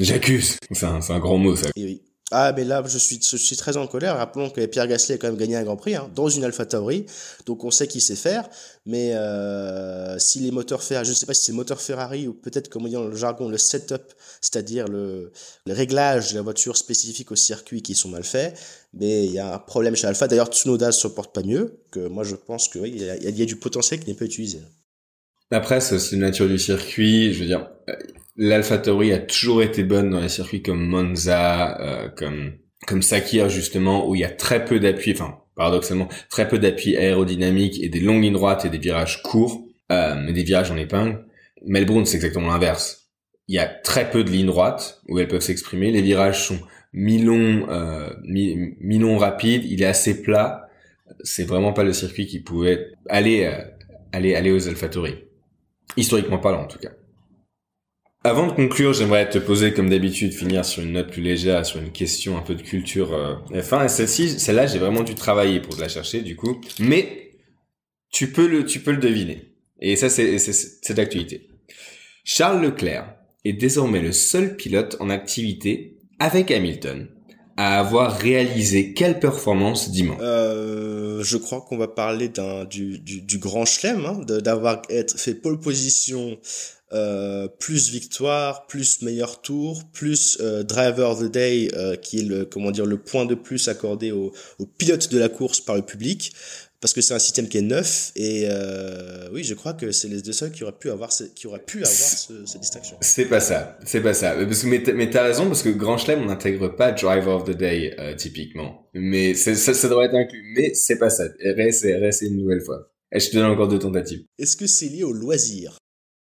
J'accuse. 0.00 0.56
C'est 0.70 0.86
un, 0.86 1.02
c'est 1.02 1.12
un 1.12 1.18
grand 1.20 1.36
mot, 1.36 1.54
ça. 1.56 1.68
Et 1.76 1.84
oui. 1.84 2.02
Ah, 2.36 2.52
mais 2.52 2.64
là, 2.64 2.82
je 2.84 2.98
suis, 2.98 3.56
très 3.56 3.76
en 3.76 3.86
colère. 3.86 4.16
Rappelons 4.16 4.50
que 4.50 4.66
Pierre 4.66 4.88
Gasly 4.88 5.14
a 5.14 5.18
quand 5.18 5.28
même 5.28 5.36
gagné 5.36 5.54
un 5.54 5.62
Grand 5.62 5.76
Prix 5.76 5.94
hein, 5.94 6.10
dans 6.16 6.28
une 6.28 6.42
Alpha 6.42 6.66
Tauri, 6.66 7.06
donc 7.46 7.62
on 7.62 7.70
sait 7.70 7.86
qu'il 7.86 8.00
sait 8.00 8.16
faire. 8.16 8.48
Mais 8.86 9.12
euh, 9.14 10.18
si 10.18 10.40
les 10.40 10.50
moteurs 10.50 10.82
Ferrari, 10.82 11.06
je 11.06 11.10
ne 11.10 11.14
sais 11.14 11.26
pas 11.26 11.34
si 11.34 11.44
c'est 11.44 11.52
moteur 11.52 11.80
Ferrari 11.80 12.26
ou 12.26 12.34
peut-être, 12.34 12.68
comme 12.68 12.86
on 12.86 12.88
dit 12.88 12.94
dans 12.94 13.04
le 13.04 13.14
jargon, 13.14 13.48
le 13.48 13.56
setup, 13.56 14.14
c'est-à-dire 14.40 14.88
le, 14.88 15.30
réglage 15.68 16.32
de 16.32 16.34
la 16.34 16.42
voiture 16.42 16.76
spécifique 16.76 17.30
au 17.30 17.36
circuit 17.36 17.82
qui 17.82 17.94
sont 17.94 18.08
mal 18.08 18.24
faits, 18.24 18.58
mais 18.94 19.26
il 19.26 19.30
y 19.30 19.38
a 19.38 19.54
un 19.54 19.58
problème 19.60 19.94
chez 19.94 20.08
Alpha. 20.08 20.26
D'ailleurs, 20.26 20.48
Tsunoda 20.48 20.90
se 20.90 21.06
porte 21.06 21.32
pas 21.32 21.42
mieux. 21.44 21.78
Que 21.92 22.08
moi, 22.08 22.24
je 22.24 22.34
pense 22.34 22.66
que 22.66 22.80
oui, 22.80 22.94
il 22.96 23.38
y 23.38 23.42
a, 23.42 23.46
du 23.46 23.54
potentiel 23.54 24.00
qui 24.00 24.08
n'est 24.08 24.16
pas 24.16 24.24
utilisé. 24.24 24.58
Après, 25.52 25.80
c'est 25.80 25.94
aussi 25.94 26.16
la 26.16 26.26
nature 26.26 26.48
du 26.48 26.58
circuit. 26.58 27.32
Je 27.32 27.38
veux 27.38 27.46
dire, 27.46 27.70
l'AlphaTauri 28.36 29.12
a 29.12 29.18
toujours 29.18 29.62
été 29.62 29.84
bonne 29.84 30.10
dans 30.10 30.20
les 30.20 30.28
circuits 30.28 30.62
comme 30.62 30.86
Monza, 30.86 31.80
euh, 31.80 32.08
comme 32.08 32.52
comme 32.86 33.02
Sakir 33.02 33.48
justement, 33.48 34.08
où 34.08 34.14
il 34.14 34.20
y 34.20 34.24
a 34.24 34.30
très 34.30 34.64
peu 34.64 34.78
d'appui. 34.80 35.12
Enfin, 35.12 35.38
paradoxalement, 35.56 36.08
très 36.28 36.48
peu 36.48 36.58
d'appui 36.58 36.96
aérodynamique 36.96 37.82
et 37.82 37.88
des 37.88 38.00
longues 38.00 38.22
lignes 38.22 38.34
droites 38.34 38.64
et 38.64 38.70
des 38.70 38.78
virages 38.78 39.22
courts, 39.22 39.64
euh, 39.92 40.14
mais 40.16 40.32
des 40.32 40.42
virages 40.42 40.70
en 40.70 40.76
épingle. 40.76 41.24
Melbourne, 41.66 42.04
c'est 42.04 42.16
exactement 42.16 42.48
l'inverse. 42.48 43.10
Il 43.48 43.54
y 43.54 43.58
a 43.58 43.66
très 43.66 44.10
peu 44.10 44.24
de 44.24 44.30
lignes 44.30 44.46
droites 44.46 45.02
où 45.08 45.18
elles 45.18 45.28
peuvent 45.28 45.40
s'exprimer. 45.40 45.90
Les 45.90 46.02
virages 46.02 46.42
sont 46.46 46.58
mi-longs, 46.92 47.66
euh, 47.68 48.10
mi-. 48.24 48.76
Il 48.80 49.82
est 49.82 49.86
assez 49.86 50.22
plat. 50.22 50.68
C'est 51.22 51.44
vraiment 51.44 51.72
pas 51.72 51.84
le 51.84 51.92
circuit 51.92 52.26
qui 52.26 52.40
pouvait 52.40 52.92
aller 53.08 53.44
euh, 53.44 53.62
aller 54.12 54.34
aller 54.34 54.50
aux 54.50 54.68
AlphaTauri. 54.68 55.14
Historiquement 55.96 56.38
parlant, 56.38 56.62
en 56.62 56.66
tout 56.66 56.78
cas. 56.78 56.90
Avant 58.26 58.46
de 58.46 58.52
conclure, 58.52 58.94
j'aimerais 58.94 59.28
te 59.28 59.36
poser, 59.36 59.74
comme 59.74 59.90
d'habitude, 59.90 60.32
finir 60.32 60.64
sur 60.64 60.82
une 60.82 60.92
note 60.92 61.10
plus 61.10 61.20
légère, 61.20 61.66
sur 61.66 61.78
une 61.78 61.92
question 61.92 62.38
un 62.38 62.40
peu 62.40 62.54
de 62.54 62.62
culture 62.62 63.12
euh, 63.12 63.34
F1. 63.52 63.84
Et 63.84 63.88
celle-ci, 63.88 64.40
celle-là, 64.40 64.66
j'ai 64.66 64.78
vraiment 64.78 65.02
dû 65.02 65.14
travailler 65.14 65.60
pour 65.60 65.76
la 65.76 65.88
chercher, 65.88 66.22
du 66.22 66.34
coup. 66.34 66.58
Mais 66.80 67.32
tu 68.10 68.32
peux 68.32 68.48
le, 68.48 68.64
tu 68.64 68.80
peux 68.80 68.92
le 68.92 68.96
deviner. 68.96 69.52
Et 69.78 69.96
ça, 69.96 70.08
c'est, 70.08 70.38
c'est, 70.38 70.54
c'est 70.54 70.94
d'actualité. 70.94 71.48
Charles 72.24 72.62
Leclerc 72.62 73.14
est 73.44 73.52
désormais 73.52 74.00
le 74.00 74.12
seul 74.12 74.56
pilote 74.56 74.96
en 75.00 75.10
activité 75.10 75.98
avec 76.18 76.50
Hamilton 76.50 77.08
à 77.58 77.78
avoir 77.78 78.16
réalisé 78.16 78.94
quelle 78.94 79.20
performance 79.20 79.90
dimanche? 79.90 80.18
Euh, 80.20 81.22
je 81.22 81.36
crois 81.36 81.60
qu'on 81.60 81.76
va 81.76 81.88
parler 81.88 82.30
du, 82.70 82.98
du, 82.98 83.20
du 83.20 83.38
grand 83.38 83.66
chelem, 83.66 84.04
hein, 84.06 84.20
d'avoir 84.40 84.82
fait 85.14 85.34
pole 85.34 85.60
position, 85.60 86.38
euh, 86.94 87.48
plus 87.48 87.90
victoire, 87.90 88.68
plus 88.68 89.02
meilleur 89.02 89.40
tour, 89.40 89.82
plus 89.92 90.38
euh, 90.40 90.62
driver 90.62 91.10
of 91.10 91.20
the 91.20 91.30
day, 91.30 91.68
euh, 91.74 91.96
qui 91.96 92.20
est 92.20 92.22
le 92.22 92.44
comment 92.44 92.70
dire 92.70 92.86
le 92.86 92.98
point 92.98 93.24
de 93.26 93.34
plus 93.34 93.66
accordé 93.66 94.12
au, 94.12 94.32
au 94.60 94.66
pilote 94.66 95.10
de 95.10 95.18
la 95.18 95.28
course 95.28 95.60
par 95.60 95.74
le 95.74 95.82
public, 95.82 96.32
parce 96.80 96.92
que 96.94 97.00
c'est 97.00 97.12
un 97.12 97.18
système 97.18 97.48
qui 97.48 97.58
est 97.58 97.62
neuf 97.62 98.12
et 98.14 98.46
oui, 99.32 99.42
je 99.42 99.54
crois 99.54 99.72
que 99.72 99.90
c'est 99.90 100.06
les 100.06 100.22
deux 100.22 100.32
seuls 100.32 100.52
qui 100.52 100.62
auraient 100.62 100.78
pu 100.78 100.90
avoir 100.90 101.10
ce, 101.10 101.24
qui 101.24 101.48
auraient 101.48 101.64
pu 101.64 101.78
avoir 101.78 101.90
ce, 101.90 102.46
cette 102.46 102.60
distinction. 102.60 102.96
C'est 103.00 103.24
pas 103.24 103.40
ça, 103.40 103.76
c'est 103.84 104.02
pas 104.02 104.14
ça. 104.14 104.36
Parce 104.36 104.62
que 104.62 104.92
mais 104.92 105.10
t'as, 105.10 105.24
raison 105.24 105.46
parce 105.46 105.62
que 105.62 105.70
Grand 105.70 105.98
Chelem 105.98 106.22
on 106.22 106.26
n'intègre 106.26 106.68
pas 106.68 106.92
Driver 106.92 107.34
of 107.34 107.44
the 107.44 107.56
Day 107.56 107.96
typiquement. 108.16 108.88
Mais 108.94 109.34
ça, 109.34 109.54
ça 109.56 109.88
devrait 109.88 110.06
être 110.06 110.14
inclus. 110.14 110.44
Mais 110.54 110.74
c'est 110.74 110.98
pas 110.98 111.10
ça. 111.10 111.24
RS 111.24 112.22
une 112.22 112.36
nouvelle 112.36 112.60
fois. 112.60 112.90
Et 113.10 113.18
je 113.18 113.30
te 113.30 113.36
donne 113.36 113.46
encore 113.46 113.68
deux 113.68 113.78
tentatives. 113.78 114.24
Est-ce 114.38 114.56
que 114.56 114.66
c'est 114.66 114.86
lié 114.86 115.04
au 115.04 115.12
loisir? 115.12 115.78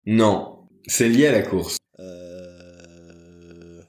Non, 0.05 0.61
c'est 0.88 1.10
lié 1.10 1.28
à 1.28 1.32
la 1.32 1.41
course. 1.41 1.78
euh... 2.00 3.82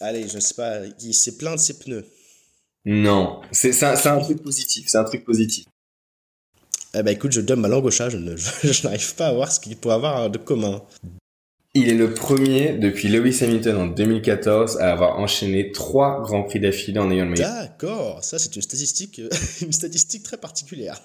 Allez, 0.00 0.28
je 0.28 0.38
sais 0.38 0.54
pas, 0.54 0.80
il 1.00 1.14
s'est 1.14 1.36
plaint 1.36 1.56
de 1.56 1.60
ses 1.60 1.78
pneus. 1.78 2.06
Non, 2.84 3.40
c'est, 3.52 3.82
un, 3.82 3.94
un 3.94 4.20
truc 4.20 4.42
positif. 4.42 4.86
C'est 4.88 4.98
un 4.98 5.04
truc 5.04 5.24
positif. 5.24 5.66
Eh 6.94 7.02
ben 7.02 7.10
écoute, 7.12 7.32
je 7.32 7.40
donne 7.40 7.60
ma 7.60 7.68
langue 7.68 7.84
au 7.84 7.90
chat, 7.90 8.08
je, 8.08 8.16
ne- 8.16 8.34
n'arrive 8.84 9.14
pas 9.16 9.26
à 9.28 9.32
voir 9.34 9.52
ce 9.52 9.60
qu'il 9.60 9.76
pourrait 9.76 9.96
avoir 9.96 10.30
de 10.30 10.38
commun. 10.38 10.82
Il 11.74 11.88
est 11.88 11.94
le 11.94 12.14
premier 12.14 12.78
depuis 12.78 13.08
Lewis 13.08 13.42
Hamilton 13.44 13.76
en 13.76 13.86
2014 13.88 14.78
à 14.78 14.92
avoir 14.92 15.18
enchaîné 15.18 15.70
trois 15.70 16.22
grands 16.22 16.44
prix 16.44 16.60
d'affilée 16.60 16.98
en 16.98 17.10
ayant 17.10 17.24
le 17.26 17.32
meilleur. 17.32 17.52
D'accord, 17.52 18.24
ça 18.24 18.38
c'est 18.38 18.56
une 18.56 18.62
statistique, 18.62 19.20
une 19.60 19.72
statistique 19.72 20.22
très 20.22 20.38
particulière. 20.38 21.02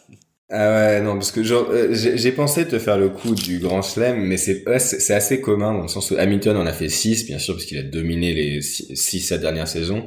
Ah 0.55 0.69
ouais, 0.69 1.01
non, 1.01 1.13
parce 1.15 1.31
que 1.31 1.39
euh, 1.39 1.87
j'ai 1.91 2.31
pensé 2.31 2.67
te 2.67 2.77
faire 2.77 2.99
le 2.99 3.09
coup 3.09 3.33
du 3.33 3.57
Grand 3.57 3.81
Chelem, 3.81 4.19
mais 4.19 4.37
c'est 4.37 4.63
c'est 4.77 5.15
assez 5.15 5.41
commun 5.41 5.73
dans 5.73 5.81
le 5.81 5.87
sens 5.87 6.11
où 6.11 6.15
Hamilton 6.15 6.57
en 6.57 6.67
a 6.67 6.73
fait 6.73 6.89
6, 6.89 7.25
bien 7.25 7.39
sûr, 7.39 7.55
parce 7.55 7.65
qu'il 7.65 7.79
a 7.79 7.81
dominé 7.81 8.35
les 8.35 8.61
6 8.61 9.21
sa 9.21 9.39
dernière 9.39 9.67
saison. 9.67 10.05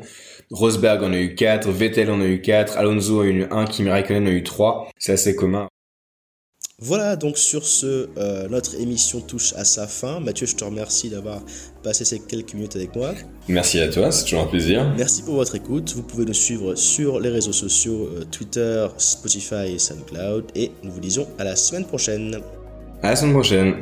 Rosberg 0.53 1.03
en 1.03 1.13
a 1.13 1.19
eu 1.19 1.35
4, 1.35 1.69
Vettel 1.73 2.13
en 2.13 2.21
a 2.21 2.27
eu 2.27 2.41
4, 2.41 2.79
Alonso 2.79 3.23
en 3.23 3.25
a 3.25 3.27
eu 3.27 3.47
1, 3.51 3.65
Kimi 3.65 3.91
Raikkonen 3.91 4.23
en 4.23 4.27
a 4.27 4.31
eu 4.31 4.45
3. 4.45 4.89
C'est 4.99 5.13
assez 5.15 5.35
commun. 5.35 5.67
Voilà, 6.79 7.17
donc 7.17 7.39
sur 7.39 7.65
ce, 7.65 8.11
euh, 8.19 8.49
notre 8.51 8.79
émission 8.79 9.23
touche 9.23 9.55
à 9.55 9.65
sa 9.65 9.87
fin. 9.87 10.21
Mathieu, 10.21 10.47
je 10.47 10.57
te 10.57 10.63
remercie 10.63 11.09
d'avoir 11.09 11.41
passé 11.83 12.05
ces 12.05 12.21
quelques 12.21 12.53
minutes 12.53 12.77
avec 12.77 12.95
moi. 12.95 13.15
Merci 13.49 13.81
à 13.81 13.89
toi, 13.89 14.13
c'est 14.13 14.25
toujours 14.25 14.43
un 14.43 14.47
plaisir. 14.47 14.93
Merci 14.95 15.23
pour 15.23 15.37
votre 15.37 15.55
écoute. 15.55 15.95
Vous 15.97 16.03
pouvez 16.03 16.27
nous 16.27 16.35
suivre 16.35 16.75
sur 16.75 17.19
les 17.19 17.31
réseaux 17.31 17.55
sociaux 17.55 18.11
euh, 18.13 18.25
Twitter, 18.31 18.87
Spotify 18.99 19.73
et 19.75 19.79
SoundCloud. 19.79 20.53
Et 20.55 20.71
nous 20.83 20.91
vous 20.91 21.01
disons 21.01 21.27
à 21.39 21.45
la 21.45 21.57
semaine 21.57 21.87
prochaine. 21.87 22.41
À 23.03 23.09
la 23.09 23.17
semaine 23.17 23.33
prochaine. 23.33 23.75